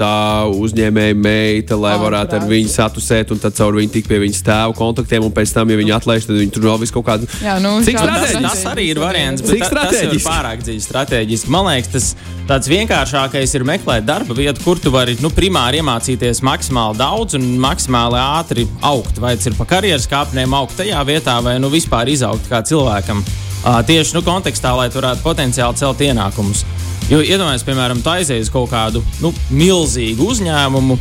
tā 0.00 0.14
uzņēmēja 0.50 1.18
meita, 1.18 1.78
lai 1.80 1.96
varētu 2.00 2.38
ar 2.40 2.48
viņu 2.50 2.72
satusēt 2.72 3.34
un 3.34 3.42
tad 3.42 3.56
caur 3.58 3.78
viņu 3.78 3.94
tikt 3.96 4.10
pie 4.10 4.20
viņas 4.24 4.42
tēva 4.46 4.76
kontaktiem, 4.76 5.26
un 5.26 5.34
pēc 5.36 5.54
tam, 5.56 5.70
ja 5.70 5.80
viņi 5.80 5.96
atlaiž, 5.96 6.28
tad 6.28 6.40
viņi 6.40 6.54
tur 6.56 6.68
vēl 6.70 6.82
visu 6.84 6.96
kaut 6.96 7.08
kādu. 7.08 7.30
Jā, 7.44 7.58
nu, 7.62 7.76
cik 7.86 8.00
strateģiski? 8.00 8.42
Tas, 8.44 8.58
tas 8.58 8.72
arī 8.72 8.90
ir 8.94 9.02
variants, 9.02 9.44
bet 9.44 9.56
cik 9.56 9.66
tas 9.76 9.96
ir 10.00 10.16
pārāk 10.24 10.64
dziļi 10.66 10.84
strateģiski. 10.86 11.52
Man 11.52 11.68
liekas, 11.70 11.90
tas 11.94 12.10
tāds 12.50 12.70
vienkāršākais 12.70 13.54
ir 13.56 13.66
meklēt 13.68 14.06
darba 14.08 14.34
vietu, 14.36 14.62
kur 14.64 14.80
tu 14.82 14.92
vari 14.94 15.16
nu, 15.22 15.30
primāri 15.34 15.80
iemācīties 15.80 16.42
maksimāli 16.46 16.98
daudz 17.00 17.36
un 17.38 17.46
maksimāli 17.62 18.18
ātri 18.20 18.66
augt. 18.86 19.20
Vai 19.22 19.36
tas 19.38 19.50
ir 19.50 19.56
pa 19.58 19.68
karjeras 19.90 20.06
kāpnēm 20.06 20.52
augt 20.54 20.76
tajā 20.78 21.00
vietā, 21.02 21.40
vai 21.42 21.56
nu 21.58 21.66
vispār 21.66 22.06
izaugt 22.12 22.46
kā 22.46 22.60
cilvēkam. 22.62 23.24
Uh, 23.60 23.80
tieši 23.82 24.14
nu, 24.14 24.20
kontekstā, 24.22 24.70
lai 24.78 24.86
tu 24.86 25.00
varētu 25.00 25.24
potenciāli 25.24 25.80
celt 25.80 26.04
ienākumus. 26.06 26.62
Jo 27.10 27.18
iedomājieties, 27.18 27.64
piemēram, 27.66 27.98
tā 28.04 28.20
aizies 28.20 28.52
kaut 28.54 28.70
kādu 28.70 29.02
nu, 29.18 29.32
milzīgu 29.50 30.28
uzņēmumu. 30.30 30.94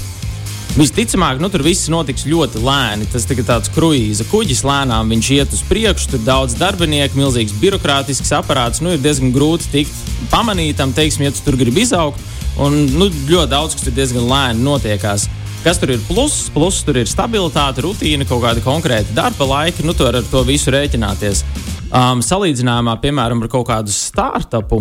Visticamāk, 0.74 1.38
nu, 1.38 1.52
tur 1.54 1.62
viss 1.66 1.92
notiks 1.94 2.26
ļoti 2.26 2.64
lēni. 2.66 3.06
Tas 3.14 3.30
ir 3.30 3.44
tāds 3.46 3.70
kruīza 3.76 4.26
kuģis, 4.32 4.66
lēnām 4.66 5.14
viņš 5.14 5.32
iet 5.38 5.54
uz 5.54 5.62
priekšu, 5.70 6.16
tur 6.16 6.26
daudz 6.26 6.58
darbinieku, 6.58 7.20
milzīgs 7.22 7.54
birokrātisks 7.62 8.34
aparāts. 8.42 8.82
Nu, 8.82 8.96
ir 8.96 9.06
diezgan 9.06 9.30
grūti 9.36 9.70
tikt 9.70 10.06
pamanītam, 10.34 10.98
teiksim, 10.98 11.28
ja 11.28 11.36
tu 11.36 11.46
tur 11.46 11.62
gribi 11.62 11.86
izaugt. 11.86 12.26
Un 12.58 12.88
nu, 12.98 13.12
ļoti 13.30 13.54
daudz 13.54 13.78
kas 13.78 13.86
tur 13.86 13.94
diezgan 14.02 14.26
lēni 14.26 14.66
notiekās. 14.66 15.30
Kas 15.60 15.80
tur 15.82 15.92
ir 15.92 16.00
pluss? 16.08 16.48
Pluss 16.56 16.86
tur 16.88 17.02
ir 17.02 17.10
stabilitāte, 17.10 17.84
rutīna, 17.84 18.24
kaut 18.28 18.46
kāda 18.46 18.64
konkrēta 18.64 19.12
darba 19.18 19.48
laika. 19.50 19.84
Nu, 19.84 19.92
tu 19.92 20.06
vari 20.08 20.22
ar 20.22 20.30
to 20.32 20.44
visu 20.48 20.72
rēķināties. 20.72 21.44
Um, 21.90 22.22
salīdzinājumā, 22.24 22.96
piemēram, 23.04 23.44
ar 23.44 23.52
kaut 23.52 23.68
kādu 23.68 23.92
startupu. 23.92 24.80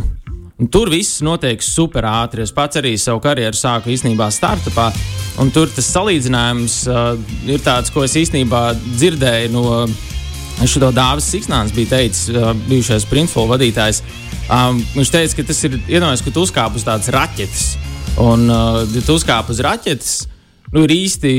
Tur 0.71 0.91
viss 0.91 1.19
notiek 1.23 1.63
super 1.63 2.07
ātri. 2.07 2.43
Es 2.47 2.55
pats 2.55 2.79
arī 2.79 2.97
savu 2.99 3.19
karjeru 3.23 3.59
sāku 3.59 3.91
īstenībā 3.95 4.31
startupā. 4.35 4.87
Un 5.43 5.51
tur 5.55 5.71
tas 5.75 5.91
salīdzinājums 5.95 6.79
uh, 6.91 7.11
ir 7.51 7.63
tāds, 7.67 7.91
ko 7.95 8.07
es 8.07 8.15
īstenībā 8.19 8.63
dzirdēju 8.87 9.53
no 9.55 9.67
šo 10.67 10.91
Dāvis 10.95 11.29
Siksnāns, 11.31 11.75
bija 11.75 11.97
teicis, 11.97 12.31
uh, 12.35 12.51
bijušais 12.71 13.07
Printful 13.11 13.51
vadītājs. 13.51 14.03
Um, 14.47 14.79
viņš 14.95 15.15
teica, 15.15 15.37
ka 15.39 15.51
tas 15.51 15.67
ir 15.67 15.79
iedomājies, 15.85 16.25
ka 16.27 16.35
tu 16.35 16.47
uzkāp 16.47 16.79
uz 16.79 16.87
tādas 16.87 17.11
raķetes. 17.15 17.69
Un, 18.23 18.47
uh, 18.51 18.83
ja 18.95 19.07
tu 19.07 19.15
uzkāp 19.19 19.51
uz 19.55 19.63
raķetes, 19.63 20.19
nu, 20.75 20.85
ir 20.85 20.95
īsti. 20.97 21.33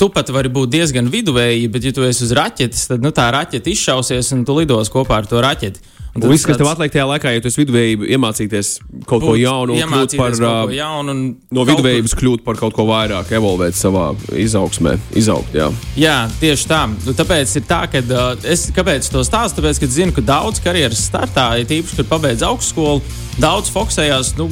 Tu 0.00 0.06
pat 0.14 0.30
vari 0.32 0.48
būt 0.52 0.70
diezgan 0.72 1.10
viduvēji, 1.12 1.68
bet, 1.72 1.84
ja 1.84 1.92
tu 1.92 2.04
esi 2.06 2.24
uz 2.24 2.34
raķetes, 2.36 2.86
tad 2.92 3.02
nu, 3.04 3.10
tā 3.12 3.26
raķete 3.34 3.72
izšausies 3.72 4.30
un 4.36 4.46
tu 4.48 4.54
lidos 4.56 4.88
kopā 4.92 5.18
ar 5.20 5.28
to 5.28 5.42
raķeti. 5.42 5.82
Un 6.10 6.24
un 6.24 6.32
viss, 6.32 6.42
kas 6.46 6.58
tev 6.58 6.66
atliek 6.66 6.90
tajā 6.90 7.04
laikā, 7.06 7.30
ja 7.36 7.42
tu 7.42 7.46
esi 7.46 7.60
viduvēji, 7.60 7.98
iemācīties 8.16 8.70
kaut 9.06 9.22
ko 9.22 9.36
jaunu, 9.38 9.76
kļūt 9.78 10.16
par 10.18 10.34
uh, 10.34 10.72
jaunu 10.74 11.12
un 11.14 11.20
no 11.54 11.66
viduvējības 11.68 12.16
kļūt 12.18 12.42
par 12.46 12.58
kaut 12.58 12.74
ko 12.74 12.86
vairāk, 12.88 13.30
evolvēt 13.38 13.78
savā 13.78 14.08
izaugsmē, 14.34 14.96
izaugt. 15.20 15.54
Jā, 15.54 15.68
jā 16.00 16.16
tieši 16.40 16.66
tā. 16.72 16.80
Nu, 16.90 17.14
tāpēc 17.14 17.54
ir 17.60 17.66
tā, 17.70 17.84
ka 17.92 18.02
uh, 18.02 18.32
es 18.42 18.66
kāpēc 18.74 19.06
to 19.14 19.22
stāstu, 19.26 19.60
tāpēc, 19.60 19.84
ka 19.84 19.90
zinu, 20.00 20.16
ka 20.16 20.26
daudz 20.32 20.58
karjeras 20.64 21.04
startā, 21.12 21.52
ja 21.60 21.70
tīpaši, 21.70 22.00
kad 22.00 22.10
pabeidz 22.10 22.42
augstskolu, 22.48 23.04
daudz 23.38 23.70
fokusējās 23.70 24.34
nu, 24.40 24.50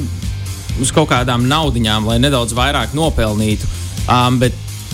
uz 0.79 0.95
kaut 0.95 1.11
kādām 1.11 1.43
naudiņām, 1.51 2.07
lai 2.07 2.21
nedaudz 2.23 2.55
vairāk 2.55 2.95
nopelnītu. 2.95 3.67
Um, 4.09 4.39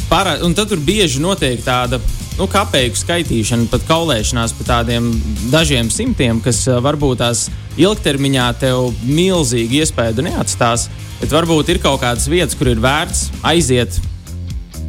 para, 0.10 0.38
un 0.44 0.54
tad 0.54 0.70
tur 0.70 0.82
bieži 0.84 1.22
notiek 1.24 1.62
tāda 1.64 2.02
nu, 2.36 2.48
kapeiku 2.52 3.00
skaitīšana, 3.00 3.70
pat 3.72 3.86
kaulēšanās 3.88 4.56
par 4.58 4.68
tādiem 4.72 5.08
dažiem 5.54 5.90
simtiem, 5.94 6.42
kas 6.44 6.66
varbūt 6.84 7.22
tās 7.24 7.46
ilgtermiņā 7.80 8.50
tev 8.60 8.92
milzīgi 9.08 9.82
iespēju 9.84 10.26
neatstās. 10.28 10.90
Bet 11.22 11.32
varbūt 11.32 11.72
ir 11.72 11.80
kaut 11.84 12.02
kādas 12.04 12.28
vietas, 12.28 12.58
kur 12.60 12.68
ir 12.68 12.82
vērts 12.84 13.30
aiziet, 13.48 14.02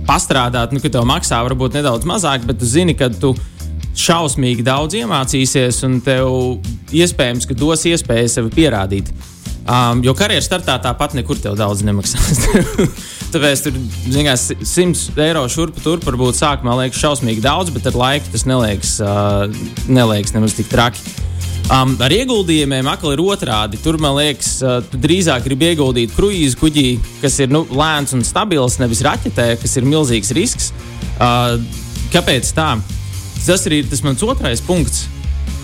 pastrādāt, 0.09 0.75
nu, 0.75 0.83
ka 0.83 0.91
tev 0.91 1.07
maksā 1.07 1.39
varbūt 1.47 1.79
nedaudz 1.79 2.07
mazāk, 2.09 2.43
bet 2.49 2.59
tu 2.59 2.67
zini, 2.67 2.97
ka 2.99 3.09
tu 3.15 3.35
šausmīgi 3.97 4.67
daudz 4.67 4.99
iemācīsies, 4.99 5.81
un 5.87 6.01
tev 6.05 6.29
iespējams, 6.95 7.47
ka 7.49 7.57
dos 7.59 7.87
iespēju 7.89 8.33
sevi 8.33 8.53
pierādīt. 8.59 9.15
Um, 9.67 9.99
jo 10.07 10.13
karjeras 10.15 10.47
startā 10.47 10.77
tāpat 10.79 11.17
nekur 11.19 11.41
tev 11.43 11.57
daudz 11.59 11.83
nemaksās. 11.87 12.45
Tāpēc 13.35 13.65
tur 13.65 13.79
zinās, 14.15 14.45
100 14.63 15.17
eiro 15.25 15.43
šurpu 15.51 15.83
turp 15.83 16.07
varbūt 16.07 16.39
sākumā 16.39 16.77
liekas 16.85 17.01
šausmīgi 17.03 17.43
daudz, 17.43 17.73
bet 17.75 17.89
ar 17.91 17.99
laiku 17.99 18.31
tas 18.31 18.47
neliekas, 18.47 18.93
uh, 19.03 19.49
neliekas 19.91 20.37
nemaz 20.37 20.55
tik 20.55 20.71
traki. 20.71 21.03
Um, 21.67 21.97
ar 21.99 22.15
ieguldījumiem 22.15 22.87
atkal 22.87 23.17
ir 23.17 23.25
otrādi. 23.25 23.81
Tur, 23.83 23.99
man 23.99 24.15
liekas, 24.21 24.53
uh, 24.63 24.79
tu 24.87 25.01
drīzāk 25.03 25.43
gribi 25.49 25.73
ieguldīt 25.73 26.15
kruīzu 26.15 26.61
kuģī, 26.61 26.87
kas 27.25 27.41
ir 27.43 27.51
nu, 27.51 27.65
lēns 27.67 28.15
un 28.15 28.23
stabils, 28.27 28.79
nevis 28.79 29.03
raķetē, 29.03 29.49
kas 29.59 29.75
ir 29.81 29.91
milzīgs 29.91 30.31
risks. 30.39 30.71
Uh, 31.19 31.59
kāpēc 32.15 32.55
tā? 32.55 32.77
Tas 33.43 33.67
arī 33.67 33.83
ir 33.83 33.91
tas 33.91 34.07
mans 34.07 34.23
otrais 34.23 34.63
punkts. 34.63 35.09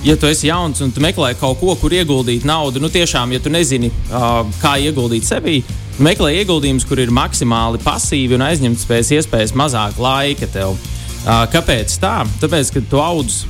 Ja 0.02 0.16
tu 0.18 0.26
esi 0.26 0.48
jauns 0.48 0.80
un 0.82 0.90
tu 0.90 0.98
meklē 0.98 1.28
kaut 1.38 1.60
ko, 1.60 1.76
kur 1.78 1.92
ieguldīt 1.94 2.42
naudu, 2.42 2.80
nu 2.82 2.88
tiešām, 2.90 3.36
ja 3.36 3.38
tu 3.42 3.52
nezini, 3.54 3.86
uh, 4.10 4.40
kā 4.58 4.74
ieguldīt 4.82 5.28
sevī, 5.28 5.60
meklē 6.02 6.32
ieguldījumus, 6.40 6.86
kur 6.90 6.98
ir 6.98 7.12
maksimāli 7.14 7.78
pasīvi 7.84 8.34
un 8.34 8.42
aizņemts 8.48 8.88
pēc 8.90 9.12
iespējas 9.20 9.54
mazāk 9.54 10.00
laika 10.02 10.50
tev. 10.50 10.74
Uh, 10.74 11.44
kāpēc 11.52 11.94
tā? 12.02 12.16
Tāpēc, 12.42 12.74
ka 12.74 12.82
tu 12.90 12.98
audz 12.98 13.44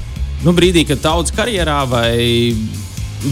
nu, 0.44 0.52
brīdī, 0.52 0.84
kad 0.90 1.00
daudz 1.00 1.32
karjerā 1.32 1.80
vai 1.88 2.12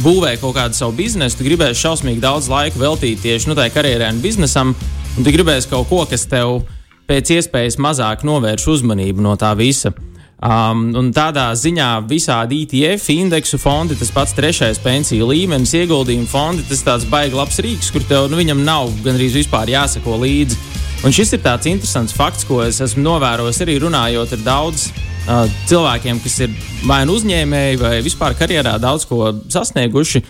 būvē 0.01 0.37
kaut 0.41 0.57
kādu 0.57 0.81
savu 0.81 0.97
biznesu, 1.03 1.37
tu 1.37 1.45
gribēsi 1.45 1.83
šausmīgi 1.83 2.25
daudz 2.25 2.49
laika 2.49 2.81
veltīt 2.81 3.21
tieši 3.21 3.51
nu, 3.51 3.59
tai 3.59 3.69
karjerai 3.75 4.15
un 4.15 4.25
biznesam, 4.25 4.73
un 5.17 5.27
tu 5.27 5.35
gribēsi 5.35 5.69
kaut 5.69 5.91
ko, 5.93 6.07
kas 6.09 6.25
tev 6.31 6.63
pēc 7.11 7.35
iespējas 7.37 7.77
mazāk 7.83 8.25
novērš 8.25 8.71
uzmanību 8.79 9.29
no 9.29 9.37
tā 9.37 9.53
visa. 9.59 9.93
Um, 10.41 10.87
un 10.97 11.11
tādā 11.13 11.51
ziņā 11.53 11.89
visādi 12.09 12.63
ETF, 12.65 13.11
indeksu 13.13 13.59
fondi, 13.61 13.93
tas 14.01 14.09
pats 14.15 14.33
trešais 14.33 14.79
pensiju 14.81 15.27
līmenis, 15.29 15.75
ieguldījumu 15.77 16.25
fondi, 16.31 16.65
tas 16.65 16.81
tāds 16.87 17.05
baigs 17.13 17.37
labs 17.37 17.61
rīks, 17.61 17.91
kur 17.93 18.07
tev 18.09 18.31
nu, 18.33 18.39
viņam 18.41 18.63
nav 18.65 18.89
gandrīz 19.05 19.37
vispār 19.37 19.69
jāsako 19.69 20.17
līdzi. 20.23 20.57
Un 21.05 21.13
šis 21.13 21.35
ir 21.37 21.45
tāds 21.45 21.69
interesants 21.69 22.17
fakts, 22.17 22.49
ko 22.49 22.63
es 22.65 22.81
esmu 22.81 23.05
novērojis 23.05 23.61
arī 23.67 23.77
runājot 23.85 24.33
ar 24.39 24.43
daudziem 24.47 24.97
uh, 24.97 25.45
cilvēkiem, 25.69 26.25
kas 26.25 26.41
ir 26.47 26.57
vai 26.89 27.03
nu 27.05 27.21
uzņēmēji, 27.21 27.81
vai 27.85 27.95
vispār 28.05 28.37
karjerā 28.41 28.79
daudz 28.81 29.05
ko 29.13 29.35
sasnieguši. 29.45 30.25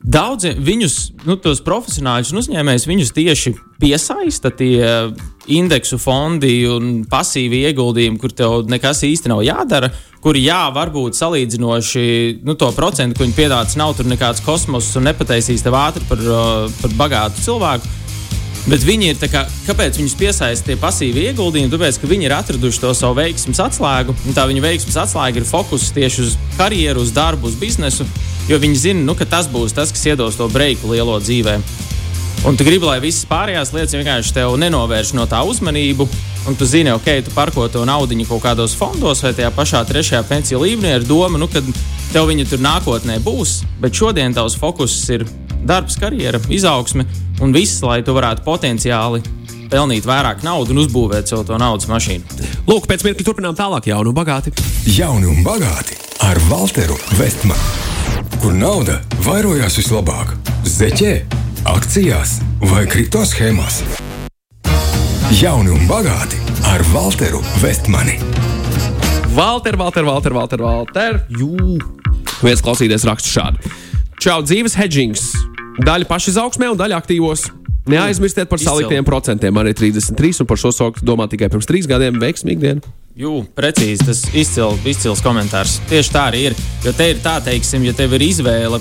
Daudzi 0.00 0.52
viņus, 0.56 1.00
nu, 1.24 1.40
tos 1.40 1.64
profesionāļus 1.64 2.32
un 2.32 2.44
uzņēmējus, 2.44 2.88
viņus 2.92 3.16
tieši 3.16 3.56
piesaista 3.80 4.52
tie 4.52 4.84
indeksu 5.48 5.98
fondi 6.00 6.64
un 6.68 7.04
pasīvi 7.08 7.64
ieguldījumi, 7.70 8.18
kur 8.20 8.34
tev 8.36 8.68
nekas 8.70 9.04
īsti 9.06 9.32
nav 9.32 9.40
jādara, 9.46 9.90
kuri, 10.20 10.44
jā, 10.44 10.66
varbūt 10.74 11.16
salīdzinoši 11.16 12.04
nu, 12.44 12.56
to 12.60 12.68
procentu, 12.76 13.16
ko 13.16 13.24
viņi 13.24 13.38
piedāvā, 13.38 13.64
nav 13.80 13.94
tur 13.96 14.10
nekāds 14.10 14.44
kosmos 14.44 14.92
un 15.00 15.08
nepataisīs 15.08 15.64
tev 15.64 15.78
ātri 15.80 16.04
par, 16.10 16.20
par 16.82 16.96
bagātu 17.00 17.46
cilvēku. 17.46 17.96
Bet 18.68 18.82
viņi 18.84 19.14
ir, 19.14 19.20
kā, 19.32 19.46
kāpēc 19.64 19.96
viņus 19.96 20.14
piesaista 20.20 20.68
tie 20.68 20.76
pasīvi 20.78 21.24
ieguldījumi? 21.30 21.72
Tāpēc, 21.72 21.96
ka 21.96 22.10
viņi 22.10 22.28
ir 22.28 22.34
atraduši 22.36 22.82
to 22.82 22.90
savu 22.94 23.16
veiksmes 23.16 23.60
atslēgu. 23.64 24.14
Tā 24.36 24.44
viņa 24.50 24.64
veiksmes 24.66 24.98
atslēga 25.00 25.40
ir 25.40 25.48
fokus 25.48 25.88
tieši 25.96 26.26
uz 26.26 26.34
karjeru, 26.58 27.00
uz 27.00 27.14
darbu, 27.16 27.48
uz 27.48 27.56
biznesu. 27.56 28.04
Jo 28.50 28.60
viņi 28.60 28.82
zina, 28.82 29.06
nu, 29.06 29.16
ka 29.16 29.24
tas 29.24 29.48
būs 29.48 29.72
tas, 29.72 29.94
kas 29.94 30.04
iedos 30.12 30.36
to 30.36 30.50
breiku 30.52 30.92
lielo 30.92 31.16
dzīvē. 31.24 31.56
Un 32.44 32.56
tu 32.56 32.64
gribi, 32.64 32.86
lai 32.88 32.96
visas 33.02 33.26
pārējās 33.28 33.74
lietas 33.74 33.92
vienkārši 33.98 34.32
tev 34.32 34.54
nenovērš 34.60 35.12
no 35.18 35.26
tā 35.28 35.42
uzmanību. 35.44 36.06
Un 36.48 36.56
tu 36.56 36.64
zini, 36.64 36.88
ok, 36.94 37.08
tu 37.26 37.34
parko 37.34 37.66
to 37.68 37.82
naudu 37.84 38.16
kaut 38.24 38.40
kādos 38.46 38.72
fondos 38.74 39.20
vai 39.20 39.34
tajā 39.36 39.50
pašā 39.52 39.82
trešajā 39.84 40.22
pensiju 40.24 40.62
līmenī 40.62 40.94
ar 40.96 41.04
domu, 41.04 41.36
nu, 41.36 41.48
ka 41.52 41.60
tev 42.14 42.30
viņa 42.30 42.46
tur 42.48 42.62
nākotnē 42.64 43.18
būs. 43.20 43.60
Bet 43.82 43.92
šodien 43.92 44.32
tavs 44.32 44.56
fokus 44.56 44.96
ir 45.12 45.26
darbs, 45.68 45.98
karjera, 46.00 46.40
izaugsme 46.48 47.04
un 47.44 47.52
viss, 47.52 47.82
lai 47.84 48.00
tu 48.02 48.16
varētu 48.16 48.46
potenciāli 48.46 49.20
pelnīt 49.70 50.08
vairāk 50.08 50.40
naudas 50.42 50.72
un 50.72 50.80
uzbūvēt 50.82 51.28
sev 51.28 51.44
to 51.46 51.58
naudas 51.60 51.90
mašīnu. 51.92 52.40
Lūk, 52.66 52.88
pēc 52.88 53.04
mirkļa 53.04 53.26
turpinām 53.28 53.58
tālāk, 53.58 53.90
jaunu 53.92 54.14
un 54.14 54.16
bagāti. 54.16 54.54
Jauni 54.88 55.28
un 55.28 55.44
bagāti 55.46 56.00
ar 56.24 56.40
Walteru 56.48 56.96
Vestmanu. 57.20 57.76
Kur 58.40 58.56
nauda 58.56 58.98
vairojās 59.26 59.76
vislabāk? 59.76 60.32
Zeķē, 60.64 61.14
akcijās 61.68 62.38
vai 62.70 62.86
kripto 62.88 63.20
schēmās? 63.26 63.82
Jauni 65.40 65.72
un 65.74 65.84
bagāti 65.88 66.40
ar 66.70 66.82
Walteru 66.94 67.40
Vestmani. 67.60 68.16
Valter, 69.34 69.76
Valter, 69.78 70.04
Valter, 70.04 70.34
Valter, 70.34 70.64
Valter. 70.64 71.20
Jū. 71.30 71.78
Viens 72.40 72.64
klausīties 72.64 73.04
rakstu 73.06 73.32
šādi. 73.34 73.72
Čau, 74.20 74.40
dzīves 74.44 74.76
hedgings 74.76 75.30
Daļa 75.80 76.08
pašizaugsmē 76.10 76.68
un 76.72 76.78
daļa 76.80 76.98
aktīvos. 77.00 77.46
Neaizmirstiet 77.90 78.50
par 78.50 78.60
saliktiem 78.60 79.04
procentiem. 79.06 79.54
Man 79.54 79.70
ir 79.70 79.76
33, 79.78 80.42
un 80.42 80.48
par 80.50 80.60
šo 80.60 80.72
soku 80.74 81.04
domā 81.06 81.26
tikai 81.30 81.48
pirms 81.52 81.68
trīs 81.68 81.88
gadiem. 81.88 82.18
Veiksmīgi 82.20 82.60
diena! 82.60 82.96
Jū, 83.20 83.40
precīzi, 83.56 84.04
tas 84.06 84.20
izcils, 84.36 84.84
izcils 84.88 85.22
komentārs. 85.24 85.78
Tieši 85.90 86.12
tā 86.14 86.26
arī 86.30 86.44
ir. 86.50 86.58
Jo 86.84 86.92
te 86.96 87.10
ir 87.14 87.22
tā, 87.24 87.38
teiksim, 87.44 87.84
ja 87.88 87.96
tev 87.96 88.14
ir 88.18 88.26
izvēle 88.28 88.80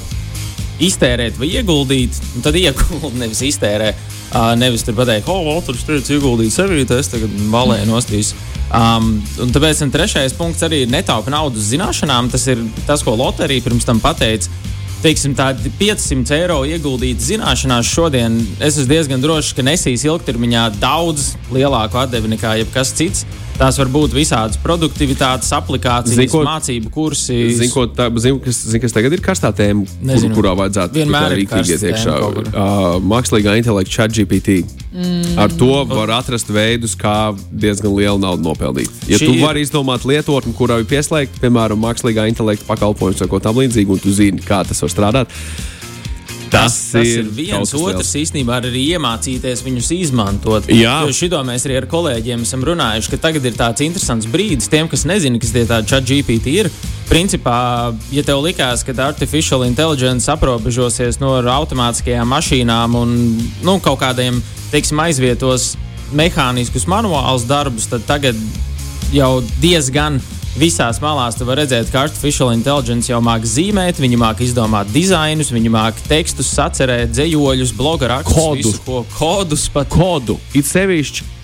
iztērēt 0.83 1.39
vai 1.39 1.51
ieguldīt, 1.59 2.15
tad 2.43 2.57
ieguldi 2.59 3.19
nevis 3.23 3.43
iztērē. 3.51 3.93
Uh, 4.29 4.51
nevis 4.61 4.83
tur 4.85 4.93
pateikt, 4.93 5.29
oh, 5.31 5.41
Walters, 5.47 5.81
tur 5.87 5.97
ir 5.97 6.11
ieguldījis 6.17 6.59
sevī, 6.59 6.83
tas 6.87 7.09
tagad 7.09 7.33
valē 7.49 7.79
nostīs. 7.89 8.35
Um, 8.69 9.15
un 9.41 9.53
tāpēc 9.55 9.81
un 9.81 9.93
trešais 9.93 10.35
punkts 10.37 10.61
arī 10.67 10.83
ir 10.83 10.91
netaupa 10.93 11.33
naudas 11.33 11.71
zināšanām. 11.71 12.29
Tas 12.29 12.45
ir 12.53 12.61
tas, 12.85 13.01
ko 13.05 13.17
loterija 13.17 13.65
pirms 13.65 13.89
tam 13.89 14.01
pateica 14.03 14.51
teiksim, 14.99 15.33
tādi 15.37 15.71
500 15.79 16.35
eiro 16.35 16.57
ieguldīti 16.67 17.33
zināšanās 17.33 17.87
šodien, 17.87 18.35
es 18.59 18.75
esmu 18.75 18.89
diezgan 18.89 19.23
drošs, 19.23 19.53
ka 19.55 19.63
nesīs 19.63 20.03
ilgtermiņā 20.07 20.65
daudz 20.79 21.33
lielāku 21.55 22.01
atdevi 22.01 22.33
nekā 22.33 22.57
jebkas 22.59 22.91
cits. 22.97 23.23
Tās 23.59 23.75
var 23.75 23.89
būt 23.91 24.13
visādas 24.15 24.55
produktivitātes 24.63 25.49
aplikācijas, 25.57 26.15
zin, 26.15 26.29
ko, 26.31 26.45
mācību 26.47 26.91
kursi. 26.95 27.35
Zinu, 27.59 27.87
zin, 28.23 28.37
kas, 28.45 28.59
zin, 28.71 28.79
kas 28.79 28.95
tagad 28.95 29.15
ir 29.17 29.23
karstā 29.23 29.51
tēma, 29.55 29.83
kur, 29.99 30.27
kurā 30.37 30.53
vajadzētu 30.61 30.95
vienmēr 30.95 31.35
iet 31.43 31.83
iekšā. 31.91 32.13
Uh, 32.23 32.85
mākslīgā 33.03 33.57
intelekta 33.59 33.91
chat 33.97 34.15
GPT. 34.15 34.61
Mm. 34.93 35.35
Ar 35.43 35.51
to 35.59 35.83
var 35.91 36.13
atrast 36.21 36.47
veidus, 36.55 36.95
kā 36.99 37.33
diezgan 37.51 37.97
lielu 37.97 38.21
naudu 38.21 38.47
nopelnīt. 38.47 38.93
Ja 39.11 39.19
Šī 39.19 39.27
tu 39.27 39.35
vari 39.43 39.65
izdomāt 39.67 40.07
lietotni, 40.07 40.55
kurai 40.55 40.85
pieslēgt, 40.87 41.41
piemēram, 41.43 41.83
mākslīgā 41.83 42.29
intelekta 42.31 42.67
pakalpojumus 42.69 43.25
vai 43.25 43.29
ko 43.33 43.41
tamlīdzīgu, 43.43 43.99
un 43.99 44.01
tu 44.05 44.15
zini, 44.15 44.39
kā 44.45 44.63
tas 44.67 44.79
var 44.85 44.95
strādāt, 44.95 45.35
Tas, 46.51 46.75
tas 46.93 47.07
ir, 47.07 47.23
ir 47.23 47.31
viens 47.33 47.73
otrs 47.77 48.11
īstenībā 48.19 48.59
arī 48.59 48.83
iemācīties 48.95 49.63
viņus 49.65 49.89
izmantot. 49.95 50.69
Jā, 50.73 50.99
jo 51.07 51.15
šito 51.15 51.39
mēs 51.47 51.67
arī 51.67 51.79
ar 51.79 51.87
kolēģiem 51.89 52.45
esam 52.45 52.63
runājuši, 52.67 53.11
ka 53.13 53.21
tagad 53.27 53.45
ir 53.49 53.57
tāds 53.59 53.85
interesants 53.85 54.29
brīdis 54.29 54.71
tiem, 54.71 54.89
kas 54.91 55.05
nezina, 55.09 55.41
kas 55.41 55.53
tie 55.55 55.65
tādi 55.69 55.91
chat 55.91 56.07
GPT 56.09 56.55
ir. 56.63 56.71
Principā, 57.09 57.57
ja 58.13 58.23
tev 58.25 58.43
likās, 58.45 58.83
ka 58.85 58.93
artificial 59.07 59.65
intelligence 59.65 60.29
aprobežosies 60.29 61.21
no 61.21 61.35
automātiskajām 61.41 62.29
mašīnām 62.29 62.97
un 62.99 63.15
nu, 63.65 63.77
kaut 63.83 64.01
kādiem, 64.03 64.41
teiksim, 64.73 65.01
aizvietos 65.05 65.71
mehāniskus 66.13 66.87
manuālus 66.89 67.47
darbus, 67.49 67.89
tad 67.89 68.05
tagad 68.09 68.37
jau 69.13 69.39
diezgan 69.61 70.19
visās 70.59 70.99
malās 71.03 71.37
tu 71.39 71.47
vari 71.47 71.63
redzēt, 71.63 71.89
ka 71.93 72.03
artificial 72.07 72.51
intelligence 72.55 73.11
jau 73.11 73.21
māca 73.23 73.47
zīmēt, 73.49 74.01
viņi 74.01 74.19
māca 74.19 74.43
izdomāt 74.45 74.91
dizainus, 74.93 75.53
viņi 75.55 75.71
māca 75.73 76.05
tekstus, 76.09 76.51
sacerēt, 76.55 77.13
dzējoļus, 77.15 77.73
bloga 77.79 78.11
rakstus, 78.15 78.37
kodu. 78.37 78.63
Visu, 78.63 78.85
ko, 78.85 79.03
kodus, 79.15 79.67
pat 79.73 79.91
kodu. 79.93 80.39
It 80.57 80.67
sevišķi. 80.69 81.35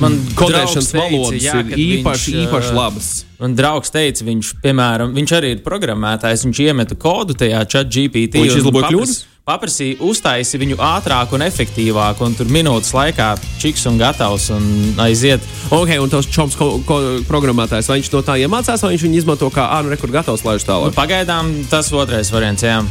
Man 0.00 0.14
kodēšanas 0.38 0.92
valodas 0.96 1.42
jā, 1.44 1.58
ir 1.60 1.80
īpaši, 1.98 2.32
viņš, 2.32 2.44
īpaši 2.46 2.76
labas. 2.76 3.08
Man 3.40 3.56
draugs 3.58 3.92
teica, 3.92 4.24
viņš, 4.24 4.52
piemēram, 4.62 5.12
viņš 5.16 5.34
arī 5.36 5.50
ir 5.56 5.64
programmētājs, 5.66 6.46
viņš 6.46 6.62
iemeta 6.64 6.96
kodu 6.98 7.36
tajā 7.38 7.64
chat 7.68 7.90
GPT. 7.92 8.40
Viņš 8.40 8.62
izlaboja 8.62 8.92
kļūdas? 8.92 9.18
Paprasīja, 9.48 9.98
uztaisi 10.04 10.60
viņu 10.60 10.78
ātrāk 10.82 11.32
un 11.36 11.44
efektīvāk, 11.46 12.20
un 12.24 12.36
tur 12.36 12.50
minūtes 12.52 12.92
laikā 12.96 13.32
čiks 13.60 13.86
un 13.90 13.98
gatavs 14.00 14.50
un 14.54 14.68
aiziet. 15.04 15.44
Ok, 15.74 15.94
un 16.02 16.12
tas 16.12 16.28
čoms 16.28 16.56
ko, 16.58 16.74
ko, 16.88 17.00
programmētājs, 17.28 17.88
vai 17.90 18.00
viņš 18.00 18.12
no 18.14 18.24
tā 18.26 18.38
iemācās, 18.44 18.84
vai 18.84 18.94
viņš 18.94 19.06
viņu 19.08 19.20
izmanto 19.22 19.50
kā 19.54 19.68
ānu 19.78 19.94
rekordu 19.94 20.18
gatavs 20.18 20.44
laiž 20.46 20.68
tālāk? 20.68 20.92
Nu, 20.92 20.96
pagaidām 20.96 21.52
tas 21.72 21.92
otrais 21.96 22.32
variants, 22.34 22.66
jā. 22.66 22.82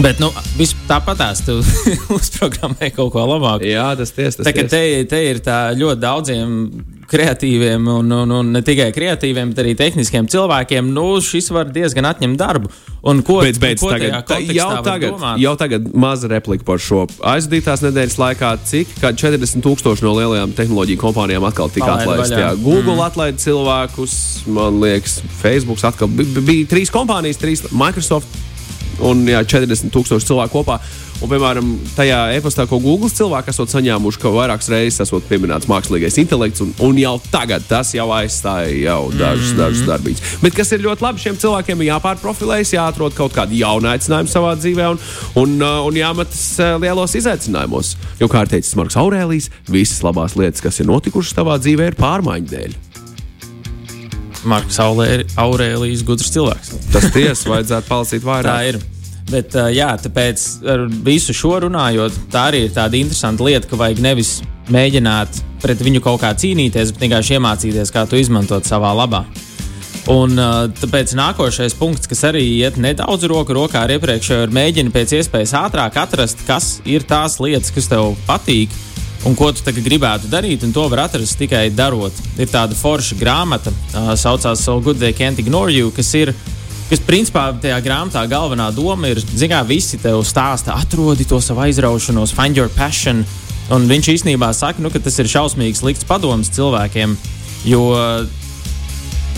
Bet, 0.00 0.22
nu, 0.22 0.30
tāpatās 0.88 1.42
tu 1.44 1.58
uzprogrammē 2.16 2.92
kaut 2.96 3.12
ko 3.12 3.26
labāku. 3.28 3.68
Jā, 3.68 3.90
tas 3.98 4.14
tiesa. 4.16 4.44
Tā, 4.46 4.54
te, 4.56 4.82
te 5.08 5.20
ir 5.28 5.42
tā 5.44 5.58
ļoti 5.76 6.00
daudziem 6.00 6.54
kreatīviem, 7.12 7.86
un, 7.92 8.12
un, 8.16 8.32
un 8.38 8.52
ne 8.54 8.62
tikai 8.64 8.88
kreatīviem, 8.94 9.52
bet 9.52 9.62
arī 9.62 9.74
tehniskiem 9.78 10.28
cilvēkiem. 10.32 10.88
Nu, 10.96 11.06
šis 11.24 11.50
var 11.54 11.70
diezgan 11.72 12.08
atņemt 12.08 12.40
darbu. 12.40 12.72
Un 13.02 13.18
ko, 13.26 13.40
tagad, 13.42 14.20
tā, 14.28 14.38
jau, 14.54 14.68
tagad, 14.86 15.24
jau 15.42 15.54
tagad 15.58 15.88
maza 15.98 16.30
replika 16.30 16.66
par 16.68 16.78
šo. 16.82 17.02
Aizdītās 17.32 17.82
nedēļas 17.82 18.18
laikā, 18.20 18.52
cik 18.70 18.94
40 19.02 19.64
tūkstoši 19.64 20.06
no 20.06 20.14
lielajām 20.20 20.54
tehnoloģiju 20.58 21.02
kompānijām 21.02 21.48
atkal 21.48 21.72
tika 21.74 21.96
atlaisti. 21.96 22.38
Google 22.62 22.94
mm. 22.94 23.04
atlaida 23.08 23.42
cilvēkus, 23.42 24.14
man 24.54 24.78
liekas, 24.84 25.18
Facebook 25.42 25.82
atkal 25.88 26.10
bija 26.14 26.70
trīs 26.70 26.94
kompānijas, 26.94 27.42
trīs 27.42 27.66
Microsoft 27.74 28.51
un 29.00 29.24
jā, 29.28 29.40
40 29.44 29.92
tūkstoši 29.94 30.28
cilvēku 30.28 30.60
kopā. 30.60 30.78
Un, 31.22 31.30
piemēram, 31.30 31.68
tajā 31.94 32.18
e-pastā, 32.34 32.64
ko 32.66 32.80
Google 32.82 33.06
cilvēki 33.12 33.52
esat 33.52 33.70
saņēmuši, 33.70 34.18
ka 34.18 34.32
vairākas 34.34 34.70
reizes 34.72 35.04
esot 35.04 35.28
pieminēts 35.28 35.68
mākslīgais 35.70 36.18
intelekts, 36.18 36.64
un, 36.64 36.72
un 36.82 36.98
jau 36.98 37.14
tagad 37.30 37.62
tas 37.68 37.92
jau 37.94 38.08
aizstāja 38.16 38.72
jau 38.74 39.12
dažas, 39.12 39.52
mm 39.52 39.52
-hmm. 39.52 39.60
dažas 39.60 39.86
darbības. 39.86 40.22
Bet 40.42 40.58
kas 40.58 40.72
ir 40.72 40.82
ļoti 40.82 41.06
labi, 41.06 41.22
šiem 41.22 41.38
cilvēkiem 41.38 41.82
ir 41.82 41.90
jāpārprofilējas, 41.92 42.74
jāatrod 42.74 43.14
kaut 43.14 43.36
kāda 43.38 43.54
jauna 43.54 43.94
aicinājuma 43.94 44.34
savā 44.34 44.56
dzīvē 44.58 44.90
un, 44.90 44.98
un, 45.34 45.62
uh, 45.62 45.86
un 45.86 45.94
jāmetas 45.94 46.58
uh, 46.58 46.80
lielos 46.82 47.14
izaicinājumos. 47.14 47.96
Jo, 48.18 48.26
kā 48.26 48.42
teicis 48.46 48.74
Marks 48.74 48.98
Aurēlijs, 48.98 49.50
visas 49.68 50.02
labās 50.02 50.34
lietas, 50.34 50.60
kas 50.60 50.80
ir 50.80 50.90
notikušas 50.90 51.38
tavā 51.38 51.58
dzīvē, 51.62 51.92
ir 51.92 52.02
pārmaiņu 52.02 52.50
dēļ. 52.50 52.91
Marks 54.48 54.78
Aurēlijs, 54.82 56.02
gudrs 56.06 56.32
cilvēks. 56.34 56.72
Tas 56.94 57.06
tiesa, 57.14 57.50
vajadzētu 57.52 57.88
palasīt 57.88 58.26
vairāk. 58.26 58.48
Tā 58.48 58.72
ir. 58.72 58.80
Bet, 59.30 59.54
jā, 59.72 59.88
tāpēc 60.02 60.42
ar 60.68 60.82
visu 61.06 61.34
šo 61.36 61.54
runājot, 61.64 62.16
tā 62.32 62.48
arī 62.50 62.66
ir 62.66 62.74
tāda 62.74 62.98
interesanta 62.98 63.46
lieta, 63.46 63.68
ka 63.70 63.78
vajag 63.80 64.02
nevis 64.02 64.32
mēģināt 64.72 65.38
pret 65.62 65.80
viņu 65.84 66.02
kaut 66.04 66.20
kā 66.24 66.32
cīnīties, 66.36 66.92
bet 66.92 67.06
vienkārši 67.06 67.38
iemācīties, 67.38 67.94
kā 67.94 68.04
to 68.10 68.18
izmantot 68.18 68.66
savā 68.68 68.90
labā. 68.98 69.22
Un 70.10 70.34
tāpēc 70.34 71.14
nākošais 71.14 71.76
punkts, 71.78 72.10
kas 72.10 72.24
arī 72.32 72.42
iet 72.58 72.78
nedaudz 72.82 73.28
roku 73.30 73.54
rokā 73.54 73.84
ar 73.86 73.92
iepriekšējo, 73.94 74.48
ir 74.48 74.56
mēģināt 74.56 74.96
pēc 74.96 75.14
iespējas 75.20 75.54
ātrāk 75.60 76.00
atrast, 76.02 76.42
kas 76.48 76.80
ir 76.82 77.06
tās 77.06 77.38
lietas, 77.38 77.70
kas 77.74 77.86
tev 77.92 78.16
patīk 78.26 78.74
un 79.28 79.36
ko 79.38 79.52
tu 79.54 79.74
gribētu 79.76 80.30
darīt, 80.30 80.64
un 80.66 80.72
to 80.74 80.88
var 80.90 81.06
atrast 81.06 81.38
tikai 81.38 81.68
darot. 81.74 82.16
Ir 82.38 82.50
tāda 82.50 82.76
forša 82.78 83.18
grāmata, 83.20 83.70
uh, 83.92 84.14
saucās 84.18 84.64
So 84.64 84.80
Good 84.80 84.98
They 85.02 85.14
Can't 85.16 85.38
Ignore 85.38 85.72
You, 85.72 85.92
kas 85.94 86.10
ir 86.18 86.34
kas 86.92 87.00
principā 87.06 87.46
tajā 87.56 87.78
grāmatā 87.84 88.26
galvenā 88.28 88.66
doma 88.76 89.08
ir, 89.08 89.22
zinām, 89.22 89.64
visi 89.64 89.96
tev 90.00 90.20
stāsta, 90.28 90.74
atrodi 90.76 91.24
to 91.28 91.38
savu 91.40 91.64
aizraušanos, 91.64 92.34
find 92.36 92.58
your 92.58 92.68
passion. 92.76 93.24
Un 93.72 93.86
viņš 93.88 94.10
īstenībā 94.12 94.50
saka, 94.52 94.82
nu, 94.82 94.90
ka 94.92 95.00
tas 95.00 95.16
ir 95.22 95.30
šausmīgi 95.32 95.78
slikts 95.78 96.04
padoms 96.04 96.50
cilvēkiem, 96.52 97.14
jo, 97.70 97.86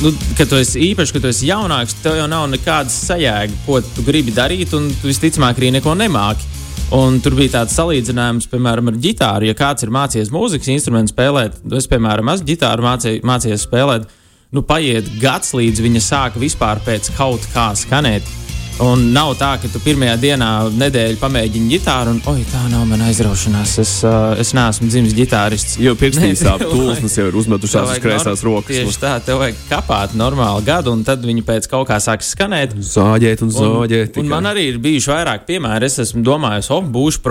nu, 0.02 0.12
kad 0.34 0.50
tu 0.50 0.58
esi 0.58 0.82
īpaši, 0.88 1.14
kad 1.14 1.22
tu 1.22 1.30
esi 1.30 1.52
jaunāks, 1.52 1.94
tev 2.02 2.18
jau 2.18 2.26
nav 2.32 2.48
nekādas 2.50 2.96
sajēga, 3.04 3.60
ko 3.68 3.78
tu 3.84 4.02
gribi 4.08 4.34
darīt, 4.34 4.74
un 4.74 4.90
tu 4.96 5.12
visticamāk 5.12 5.60
arī 5.60 5.70
neko 5.76 5.94
nemāki. 6.00 6.53
Un 6.94 7.16
tur 7.18 7.34
bija 7.34 7.56
tāds 7.56 7.74
salīdzinājums, 7.74 8.46
piemēram, 8.52 8.92
ar 8.92 8.98
ģitāru. 9.02 9.48
Ja 9.48 9.56
kāds 9.58 9.82
ir 9.82 9.90
mācījies 9.94 10.30
mūzikas 10.34 10.70
instrumentu 10.76 11.10
spēlēt, 11.10 11.56
es, 11.74 11.88
piemēram, 11.90 12.30
esmu 12.30 12.46
ģitāru 12.52 12.86
mācī, 12.86 13.16
mācījies 13.26 13.66
spēlēt, 13.66 14.06
nu, 14.54 14.62
paiet 14.62 15.08
gads, 15.18 15.50
līdz 15.58 15.82
viņa 15.82 16.04
sāk 16.06 16.38
vispār 16.38 16.82
pēc 16.86 17.10
kaut 17.18 17.50
kā 17.50 17.72
skanēt. 17.78 18.43
Un 18.82 19.04
nav 19.14 19.36
tā, 19.38 19.52
ka 19.62 19.68
tu 19.70 19.78
pirmajā 19.78 20.16
dienā 20.18 20.48
nedēļu 20.74 21.18
pamēģini 21.20 21.68
ģitāru, 21.76 22.16
un 22.16 22.16
oi, 22.32 22.40
tā 22.50 22.64
nav 22.72 22.82
mana 22.90 23.06
aizraušanās. 23.06 23.74
Es, 23.78 23.92
uh, 24.02 24.32
es 24.40 24.50
neesmu 24.56 24.88
dzimis 24.90 25.14
ģitārists. 25.14 25.76
Jo 25.78 25.92
pirkstīs 25.98 26.42
sāp, 26.42 26.64
tūlsnes 26.72 27.14
jau 27.14 27.28
ir 27.30 27.38
uzmetušās 27.38 27.92
uz 27.92 28.02
kreisās 28.02 28.42
rokas. 28.42 28.74
Tieši 28.74 28.98
tā, 28.98 29.12
tev 29.22 29.38
vajag 29.44 29.60
kapāt 29.68 30.16
normāli 30.18 30.66
gadu, 30.66 30.90
un 30.90 31.06
tad 31.06 31.22
viņi 31.22 31.46
pēc 31.46 31.70
kaut 31.70 31.86
kā 31.92 32.00
sāks 32.02 32.32
skanēt. 32.34 32.74
Zāģēt 32.74 33.46
un 33.46 33.54
zāģēt. 33.54 34.18
Un, 34.18 34.26
un 34.26 34.34
man 34.34 34.50
arī 34.50 34.66
ir 34.72 34.82
bijuši 34.82 35.12
vairāk 35.12 35.46
piemēri. 35.46 35.86
Es 35.86 36.02
esmu 36.08 36.24
domājis, 36.26 36.72
oh, 36.74 36.82
būšu 36.82 37.22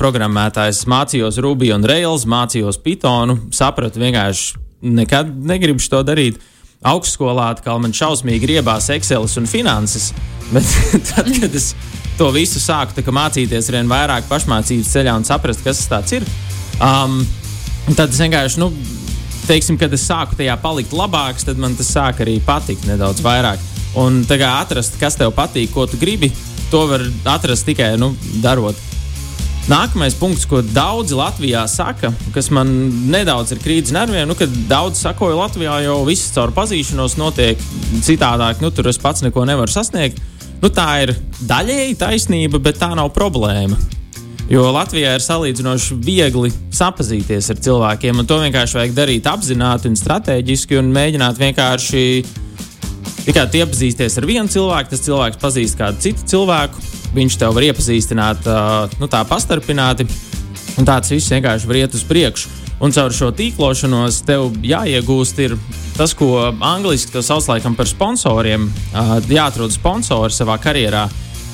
programmētājs, 0.00 0.86
mācījos 0.88 1.42
Ruby 1.44 1.74
un 1.76 1.84
Rails, 1.84 2.24
mācījos 2.24 2.80
Pythonu, 2.80 3.36
sapratu 3.52 4.00
vienkārši 4.00 4.64
nekad 4.96 5.28
negribu 5.44 5.84
to 5.92 6.00
darīt. 6.08 6.40
Augstskolā 6.84 7.54
atkal 7.54 7.78
man 7.80 7.94
šausmīgi 7.96 8.48
riebās 8.50 8.90
Excel 8.92 9.24
un 9.24 9.46
finanses, 9.48 10.10
bet 10.54 10.74
tad, 11.10 11.30
kad 11.40 11.54
es 11.54 11.72
to 12.18 12.30
visu 12.34 12.62
sāku 12.62 13.04
mācīties, 13.12 13.70
ar 13.70 13.80
vien 13.80 13.90
vairāk 13.90 14.28
pašmācības 14.30 14.92
ceļā 14.94 15.16
un 15.18 15.26
saprast, 15.26 15.64
kas 15.66 15.82
tas 15.90 16.14
ir, 16.14 16.26
um, 16.78 17.20
tad 17.94 18.14
es 18.14 18.22
vienkārši, 18.22 18.62
nu, 18.62 18.70
teiksim, 19.48 19.78
kad 19.80 19.92
es 19.92 20.06
sāku 20.08 20.38
tajā 20.38 20.56
palikt 20.62 20.94
labāks, 20.96 21.46
tad 21.48 21.60
man 21.60 21.76
tas 21.76 21.90
sāk 21.92 22.22
arī 22.24 22.38
patikt 22.44 22.86
nedaudz 22.88 23.22
vairāk. 23.24 23.62
Un 24.00 24.24
tā 24.26 24.38
kā 24.40 24.56
atrast, 24.62 24.96
kas 24.98 25.18
tev 25.18 25.34
patīk, 25.36 25.70
ko 25.74 25.86
tu 25.86 25.98
gribi, 26.00 26.32
to 26.70 26.82
var 26.90 27.04
atrast 27.36 27.66
tikai 27.68 27.94
nu, 28.00 28.14
darot. 28.42 28.78
Nākamais 29.64 30.12
punkts, 30.20 30.44
ko 30.44 30.58
daudzi 30.60 31.16
Latvijā 31.16 31.62
saka, 31.72 32.10
kas 32.34 32.50
man 32.52 32.68
nedaudz 33.08 33.54
ir 33.54 33.62
krītis 33.64 33.94
nerviem, 33.96 34.26
nu, 34.28 34.36
kad 34.36 34.52
daudz 34.68 35.00
sakoja 35.00 35.38
Latvijā 35.38 35.78
jau 35.86 36.02
viss 36.04 36.34
caur 36.34 36.52
pazīšanos 36.52 37.16
notiek 37.16 37.60
citādāk, 38.04 38.60
nu, 38.60 38.68
tur 38.74 38.90
es 38.90 39.00
pats 39.00 39.24
neko 39.24 39.46
nevaru 39.48 39.72
sasniegt. 39.72 40.20
Nu, 40.64 40.70
tā 40.72 40.88
ir 41.04 41.10
daļēji 41.44 41.98
taisnība, 42.00 42.56
bet 42.56 42.78
tā 42.80 42.88
nav 42.96 43.10
problēma. 43.12 43.76
Jo 44.48 44.70
Latvijā 44.72 45.10
ir 45.16 45.20
salīdzinoši 45.20 45.98
viegli 46.00 46.48
sapazīties 46.72 47.50
ar 47.52 47.60
cilvēkiem, 47.66 48.22
un 48.22 48.28
to 48.28 48.38
vienkārši 48.40 48.78
vajag 48.78 48.94
darīt 48.96 49.28
apzināti 49.28 49.90
un 49.92 49.98
strateģiski 50.00 50.80
un 50.80 50.88
mēģināt 50.96 51.36
vienkārši 51.40 52.02
tikai 53.26 53.44
iepazīties 53.60 54.16
ar 54.20 54.28
vienu 54.28 54.52
cilvēku, 54.56 54.94
tas 54.94 55.04
cilvēks 55.04 55.40
pazīst 55.44 55.80
kādu 55.80 56.00
citu 56.04 56.28
cilvēku 56.32 56.80
viņš 57.14 57.38
tev 57.44 57.54
var 57.54 57.68
iepazīstināt 57.68 58.48
nu, 58.98 59.08
tā 59.12 59.20
pastarpināti, 59.28 60.06
un 60.80 60.88
tāds 60.88 61.12
viss 61.12 61.32
vienkārši 61.32 61.70
var 61.70 61.80
iet 61.84 61.96
uz 61.96 62.08
priekšu. 62.08 62.60
Un 62.80 62.92
caur 62.92 63.12
šo 63.14 63.30
tīklošanos 63.36 64.24
tev 64.26 64.48
jāiegūst 64.64 65.44
ir 65.44 65.54
tas, 65.96 66.14
ko 66.16 66.30
angļuiski 66.52 67.22
sauc 67.22 67.46
laikam 67.50 67.76
par 67.78 67.88
sponsoriem. 67.90 68.66
Jāatrod 69.30 69.74
sponsori 69.74 70.34
savā 70.34 70.58
karjerā. 70.62 71.06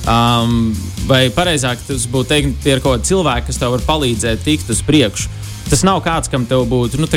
Um, 0.08 0.70
vai 1.04 1.26
pareizāk 1.34 1.82
tas 1.84 2.06
būtu 2.08 2.30
teikt, 2.30 2.54
tie 2.64 2.76
ir 2.76 2.80
kaut 2.80 2.98
kādi 2.98 3.10
cilvēki, 3.10 3.50
kas 3.50 3.58
tev 3.60 3.74
var 3.74 3.82
palīdzēt 3.84 4.44
tikt 4.46 4.72
uz 4.72 4.80
priekšu. 4.86 5.28
Tas 5.68 5.84
nav 5.86 6.00
kāds, 6.04 6.30
kam 6.32 6.46
tev 6.48 6.64
būtu 6.70 7.00
nu, 7.02 7.08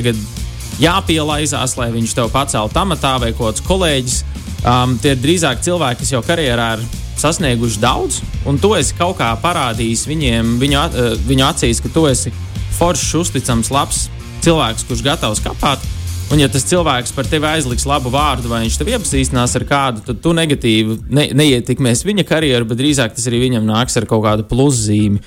jāpielaizās, 0.81 1.77
lai 1.79 1.89
viņš 1.93 2.15
tev 2.17 2.31
paceltu 2.33 2.81
amatā 2.81 3.15
vai 3.21 3.31
kaut 3.31 3.53
kāds 3.53 3.65
kolēģis. 3.69 4.19
Um, 4.63 4.97
tie 4.99 5.13
ir 5.15 5.23
drīzāk 5.23 5.63
cilvēki, 5.63 6.03
kas 6.03 6.13
jau 6.13 6.21
karjerā 6.23 6.67
ir 6.77 6.85
sasnieguši 7.19 7.81
daudz, 7.83 8.21
un 8.47 8.59
tu 8.59 8.73
esi 8.75 8.95
kaut 8.97 9.17
kā 9.19 9.31
parādījis 9.43 10.05
viņiem, 10.09 10.55
viņu, 10.59 10.83
uh, 10.83 11.17
viņu 11.27 11.47
acīs, 11.47 11.81
ka 11.83 11.91
tu 11.93 12.07
esi 12.09 12.33
foršs, 12.79 13.11
uzticams, 13.21 13.71
labs 13.71 14.07
cilvēks, 14.43 14.87
kurš 14.89 15.03
gatavs 15.05 15.43
kapāt. 15.43 15.92
Un, 16.31 16.39
ja 16.41 16.47
tas 16.49 16.65
cilvēks 16.65 17.11
par 17.13 17.27
tevi 17.29 17.45
aizliks 17.45 17.85
labu 17.85 18.09
vārdu, 18.13 18.49
vai 18.49 18.63
viņš 18.63 18.77
tev 18.79 18.89
iepazīstinās 18.93 19.53
ar 19.59 19.65
kādu, 19.69 20.03
tad 20.07 20.21
tu 20.23 20.31
negatīvi 20.33 20.97
ne, 21.13 21.27
neietekmēs 21.35 22.05
viņa 22.07 22.25
karjeru, 22.29 22.67
bet 22.69 22.79
drīzāk 22.79 23.13
tas 23.17 23.27
arī 23.29 23.43
viņam 23.43 23.67
nāks 23.67 23.99
ar 23.99 24.07
kaut 24.09 24.23
kādu 24.25 24.47
pluszīmi. 24.49 25.21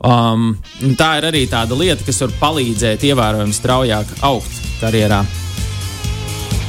Um, 0.00 0.54
tā 0.96 1.12
ir 1.20 1.28
arī 1.28 1.44
tāda 1.48 1.76
lieta, 1.76 2.04
kas 2.06 2.22
var 2.24 2.34
palīdzēt 2.40 3.04
ievērojami 3.10 3.56
straujāk 3.56 4.12
augt 4.26 4.60
karjerā. 4.80 5.22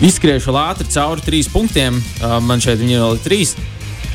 Izskriešu 0.02 0.56
ātri 0.58 0.90
cauri 0.92 1.22
trīs 1.26 1.50
punktiem. 1.52 2.00
Uh, 2.22 2.40
man 2.44 2.64
šeit 2.64 2.82
ir 2.82 2.96
vēl 2.96 3.20
trīs. 3.24 3.54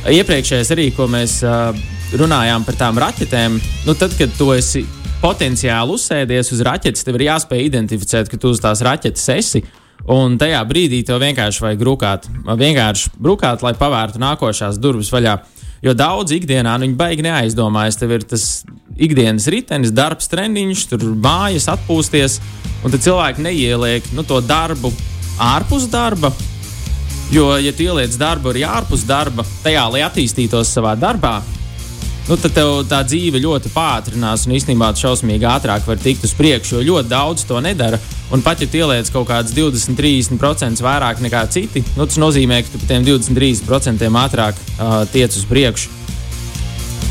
Iepriekšējais 0.06 0.72
arī, 0.74 0.90
ko 0.94 1.06
mēs 1.10 1.38
uh, 1.46 1.70
runājām 2.14 2.64
par 2.66 2.78
tām 2.78 2.98
raķetēm, 3.02 3.60
nu 3.86 3.94
tad, 3.98 4.14
kad 4.18 4.32
tu 4.38 4.50
esi 4.54 4.84
potenciāli 5.22 5.96
uzsēdies 5.96 6.52
uz 6.54 6.62
raķetes, 6.66 7.04
tev 7.06 7.18
ir 7.18 7.26
jāspēj 7.28 7.66
identificēt, 7.66 8.30
ka 8.30 8.38
tu 8.40 8.52
uz 8.54 8.62
tās 8.62 8.82
raķetes 8.84 9.28
esi. 9.36 9.62
Un 10.12 10.36
tajā 10.38 10.60
brīdī 10.68 11.00
tev 11.06 11.18
vienkārši 11.22 11.62
vajag 11.64 11.82
brūkāt, 11.82 12.26
vienkārši 12.46 13.14
brūkāt, 13.18 13.64
lai 13.66 13.74
pavērtu 13.78 14.22
nākošās 14.22 14.78
durvis 14.78 15.10
vaļā. 15.14 15.38
Jo 15.84 15.94
daudz 15.96 16.32
ikdienā 16.36 16.76
nu, 16.78 16.86
viņi 16.86 16.98
baigi 16.98 17.24
neaizdomājas. 17.26 17.98
Tev 18.00 18.14
ir 18.16 18.26
tas 18.28 18.44
ikdienas 18.96 19.48
ritenis, 19.52 19.94
darbs, 19.94 20.30
treniņš, 20.32 20.84
tur 20.92 21.08
mājas, 21.14 21.68
atpūsties. 21.74 22.40
Un 22.84 22.94
tad 22.94 23.04
cilvēki 23.04 23.44
neieliek 23.44 24.12
nu, 24.14 24.24
to 24.26 24.40
darbu 24.44 24.92
ārpus 25.42 25.88
darba, 25.92 26.32
Jo, 27.26 27.56
ja 27.58 27.72
tu 27.74 27.82
ieliec 27.82 28.14
darbu 28.14 28.52
arī 28.52 28.60
ārpus 28.62 29.02
darba, 29.02 29.42
tajā, 29.64 29.82
lai 29.90 30.04
attīstītos 30.06 30.70
savā 30.70 30.92
darbā, 30.94 31.40
nu, 32.26 32.36
tad 32.40 32.54
tev 32.56 32.72
tā 32.90 33.00
dzīve 33.06 33.40
ļoti 33.42 33.70
pātrinās 33.74 34.46
un 34.46 34.56
īstenībā 34.56 34.90
šausmīgi 34.98 35.46
ātrāk 35.46 35.86
var 35.86 36.00
tikt 36.02 36.26
uz 36.26 36.34
priekšu, 36.38 36.80
jo 36.80 36.86
ļoti 36.94 37.10
daudz 37.12 37.46
to 37.46 37.60
nedara. 37.62 38.00
Un 38.34 38.42
pat 38.42 38.62
ja 38.62 38.66
ieliec 38.66 39.10
kaut 39.14 39.28
kādus 39.28 39.54
20-30% 39.54 40.82
vairāk 40.82 41.22
nekā 41.22 41.44
citi, 41.54 41.84
nu, 41.94 42.06
tas 42.06 42.18
nozīmē, 42.18 42.62
ka 42.64 42.72
tu 42.72 42.82
par 42.82 42.90
tiem 42.90 43.06
20-30% 43.06 44.10
ātrāk 44.24 44.58
uh, 44.58 45.02
tiec 45.12 45.36
uz 45.38 45.46
priekšu. 45.46 45.92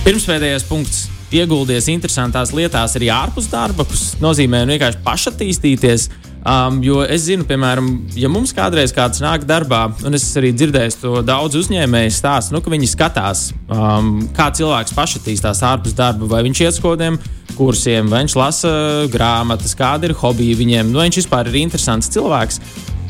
Pirmspēdējais 0.06 0.68
punkts. 0.70 1.06
Ieguldies 1.36 1.88
interesantās 1.90 2.52
lietās 2.56 2.94
arī 2.96 3.10
ārpus 3.12 3.48
darba, 3.52 3.84
kas 3.90 4.14
nozīmē 4.22 4.62
vienkārši 4.70 5.02
pašattīstīties, 5.04 6.06
Um, 6.46 6.76
jo 6.86 7.00
es 7.02 7.24
zinu, 7.26 7.42
piemēram, 7.50 7.88
ja 8.22 8.30
mums 8.30 8.52
kādreiz 8.54 8.92
kāds 8.94 9.18
nāk 9.24 9.48
darbā, 9.50 9.88
un 10.06 10.14
es 10.14 10.28
arī 10.38 10.52
dzirdēju 10.54 10.98
to 11.02 11.14
daudz 11.26 11.58
uzņēmēju 11.58 12.12
stāstu, 12.14 12.54
nu, 12.54 12.60
ka 12.62 12.70
viņi 12.70 12.90
skatās, 12.92 13.48
um, 13.66 14.20
kā 14.36 14.52
cilvēks 14.54 14.94
pašattīstās 14.94 15.64
ārpus 15.66 15.96
darba, 15.98 16.30
vai 16.30 16.44
viņš 16.46 16.62
iet 16.62 16.76
uz 16.76 16.78
kaut 16.84 17.00
kādiem 17.00 17.18
kursiem, 17.58 18.12
vai 18.14 18.22
viņš 18.28 18.36
lasa 18.38 18.74
grāmatas, 19.10 19.74
kāda 19.80 20.06
ir 20.06 20.14
hobija 20.20 20.60
viņiem, 20.60 20.92
nu, 20.94 21.02
viņš 21.02 21.24
vispār 21.24 21.50
ir 21.50 21.58
interesants 21.64 22.14
cilvēks. 22.14 22.62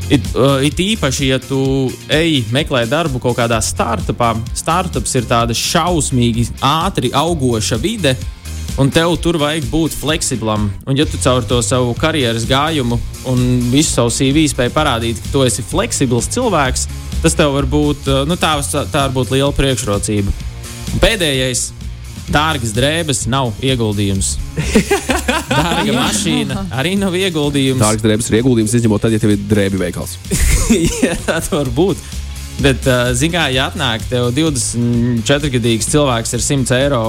It, 0.06 0.32
uh, 0.38 0.64
it 0.64 0.80
īpaši, 0.80 1.28
ja 1.34 1.42
tu 1.44 1.60
ej 2.14 2.46
meklēt 2.56 2.88
darbu 2.94 3.20
kaut 3.20 3.36
kādā 3.42 3.60
startupā, 3.60 4.32
startups 4.56 5.18
ir 5.20 5.28
tāda 5.28 5.52
šausmīgi 5.52 6.54
ātri 6.64 7.12
augoša 7.12 7.82
vide, 7.84 8.16
un 8.82 8.92
tev 8.92 9.16
tur 9.24 9.40
vajag 9.42 9.70
būt 9.72 9.96
fleksiblam. 9.96 10.68
Un, 10.86 10.98
ja 10.98 11.06
tu 11.08 11.20
caur 11.22 11.46
to 11.48 11.62
savu 11.66 11.96
karjeras 12.00 12.48
gājumu 12.50 13.00
un 13.32 13.46
visu 13.72 13.94
savu 13.94 14.14
CV 14.14 14.46
spēj 14.52 14.74
parādīt, 14.76 15.22
ka 15.24 15.34
tu 15.34 15.46
esi 15.48 15.66
fleksibls 15.66 16.30
cilvēks, 16.36 16.88
tas 17.24 17.38
tev 17.38 17.56
var 17.56 17.70
būt, 17.70 18.10
uh, 18.12 18.26
nu, 18.30 18.38
tā, 18.40 18.58
tā 18.66 19.08
var 19.08 19.16
būt 19.16 19.34
liela 19.36 19.54
priekšrocība. 19.56 20.36
Un 20.94 21.02
pēdējais 21.04 21.70
dārgas 22.32 22.74
drēbes 22.76 23.26
nav 23.30 23.54
ieguldījums. 23.64 24.36
Dārga 25.52 25.94
mašīna 25.94 26.68
arī 26.74 26.96
nav 27.00 27.16
ieguldījums. 27.18 27.82
Dārgas 27.82 28.06
drēbes 28.06 28.30
ir 28.32 28.40
ieguldījums, 28.40 28.76
izņemot 28.80 29.06
tad, 29.06 29.16
ja 29.16 29.22
tev 29.22 29.36
ir 29.36 29.44
drēbi 29.50 29.82
veikals. 29.82 30.18
Jā, 31.06 31.16
tā 31.28 31.40
var 31.52 31.70
būt. 31.76 32.02
Bet, 32.64 32.86
uh, 32.88 33.10
zināmā 33.12 33.50
mērā, 33.50 33.54
ja 33.54 33.70
atnāk 33.70 34.06
tev 34.08 34.30
24 34.36 35.50
gadīgs 35.58 35.90
cilvēks 35.92 36.36
ar 36.38 36.44
100 36.44 36.76
eiro 36.78 37.02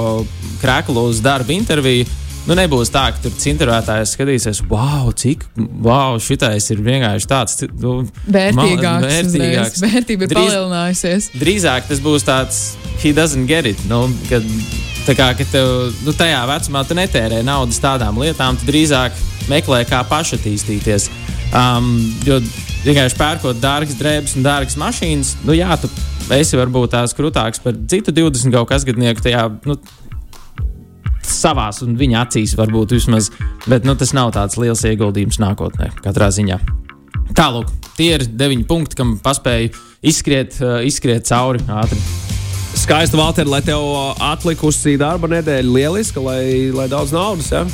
krēklu 0.63 1.05
uz 1.07 1.21
darba 1.23 1.55
interviju, 1.55 2.07
nu 2.49 2.55
nebūs 2.59 2.91
tā, 2.95 3.05
ka 3.15 3.23
tur 3.23 3.35
intervētājs 3.53 4.15
skatīsies, 4.17 4.63
wow, 4.71 5.13
cik, 5.15 5.45
wow, 5.83 6.19
šitais 6.23 6.67
ir 6.75 6.83
vienkārši 6.83 7.31
tāds 7.31 7.63
nu, 7.79 8.01
vērtīgāks. 8.27 9.07
vērtīgāks. 9.07 9.85
Vērtība 9.87 10.27
ir 10.27 10.35
Drīz- 10.35 10.51
palielinājusies. 10.51 11.31
Drīzāk 11.39 11.89
tas 11.91 12.03
būs 12.03 12.27
tāds, 12.27 12.61
he 13.03 13.15
doesn't 13.15 13.47
get 13.47 13.67
it. 13.67 13.79
Nu, 13.91 14.07
kad, 14.31 14.47
tā 15.07 15.15
kā 15.19 15.31
ka 15.39 15.47
tev 15.51 15.93
nu, 16.07 16.15
tajā 16.15 16.43
vecumā 16.51 16.87
tu 16.87 16.99
netērē 16.99 17.43
naudas 17.47 17.79
tādām 17.83 18.19
lietām, 18.23 18.59
tu 18.59 18.67
drīzāk 18.67 19.15
meklē, 19.51 19.85
kā 19.87 20.03
pašattīstīties. 20.11 21.11
Um, 21.55 21.93
jo 22.27 22.41
vienkārši 22.87 23.19
pērkot 23.19 23.61
dārgas 23.61 23.99
drēbes 23.99 24.37
un 24.39 24.47
dārgas 24.47 24.77
mašīnas, 24.79 25.35
nu 25.47 25.57
jā, 25.57 25.75
tu 25.81 25.91
esi 26.35 26.59
varbūt 26.59 26.95
tās 26.95 27.15
krūtāks 27.17 27.63
par 27.65 27.77
citu 27.91 28.15
20 28.15 28.55
kaut 28.55 28.71
kas 28.71 28.87
gadnieku 28.87 29.25
tajā. 29.27 29.49
Nu, 29.67 29.79
Savās 31.27 31.81
un 31.83 31.97
viņa 31.99 32.21
acīs 32.23 32.53
varbūt 32.55 32.93
vismaz, 32.95 33.33
bet 33.67 33.83
nu, 33.83 33.97
tas 33.99 34.13
nav 34.15 34.31
tāds 34.37 34.55
liels 34.63 34.85
ieguldījums 34.87 35.41
nākotnē, 35.43 35.89
katrā 36.05 36.29
ziņā. 36.31 36.61
Tālāk, 37.35 37.73
tie 37.99 38.13
ir 38.15 38.25
deviņi 38.31 38.63
punkti, 38.71 38.95
kam 39.01 39.17
paspēju 39.25 39.73
izskriet, 40.07 40.55
uh, 40.63 40.79
izskriet 40.87 41.27
cauri 41.27 41.67
ātri. 41.67 41.99
Skaisti, 42.79 43.19
Valter, 43.19 43.51
lai 43.51 43.59
tev 43.67 43.83
atlikusi 44.23 44.95
darba 45.01 45.33
nedēļa 45.35 45.75
lieliska, 45.75 46.23
lai, 46.23 46.71
lai 46.77 46.87
daudz 46.93 47.11
naudas. 47.17 47.51
Ja? 47.51 47.65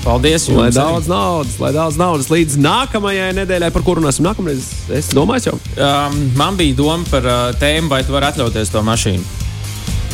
Paldies! 0.00 0.46
Lai 0.48 0.70
jums 0.70 0.78
daudz 0.78 1.08
naudas, 1.10 1.58
lai 1.60 1.70
daudz 1.76 1.98
naudas 2.00 2.30
līdz 2.32 2.56
nākamajai 2.64 3.34
nedēļai, 3.36 3.68
par 3.74 3.84
kuru 3.84 4.00
runāsim 4.00 4.24
nākamreiz. 4.24 4.70
Es 4.96 5.10
domāju, 5.16 5.50
jau. 5.50 5.58
Um, 5.76 6.16
man 6.40 6.56
bija 6.56 6.78
doma 6.78 7.04
par 7.10 7.26
uh, 7.28 7.50
tēmu, 7.60 7.90
vai 7.92 8.00
tu 8.06 8.14
vari 8.14 8.30
atļauties 8.30 8.72
to 8.72 8.82
mašīnu. 8.86 9.36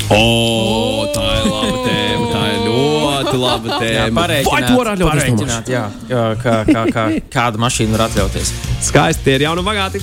O, 0.06 1.06
tā 1.14 1.22
ir 1.38 1.46
laba 1.50 1.78
tēma. 1.86 2.26
Tā 2.30 2.42
ir 2.50 2.66
ļoti 2.66 3.38
laba 3.42 3.78
tēma. 3.82 4.26
Vai 4.46 4.60
tu 4.66 4.76
vari 4.78 4.92
atļauties 4.94 5.70
jā, 5.70 5.84
kā, 6.10 6.26
kā, 6.42 6.56
kā, 6.68 6.84
kā, 6.94 7.06
kādu 7.32 7.62
mašīnu 7.62 7.94
var 7.96 8.06
atļauties. 8.08 8.52
Skaisti, 8.86 9.24
tie 9.26 9.38
ir 9.38 9.46
jauni 9.48 9.62
un 9.62 9.70
bagāti. 9.70 10.02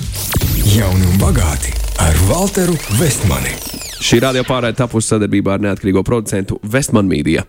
Jauni 0.74 1.08
un 1.08 1.20
bagāti 1.20 1.76
ar 2.04 2.16
Walteru 2.28 2.76
Vestmani. 3.00 3.52
Šī 4.04 4.20
radio 4.24 4.44
pārēja 4.48 4.82
tapusi 4.84 5.14
sadarbībā 5.14 5.56
ar 5.56 5.64
neatkarīgo 5.68 6.04
producentu 6.04 6.60
Vestman 6.68 7.08
Media. 7.08 7.44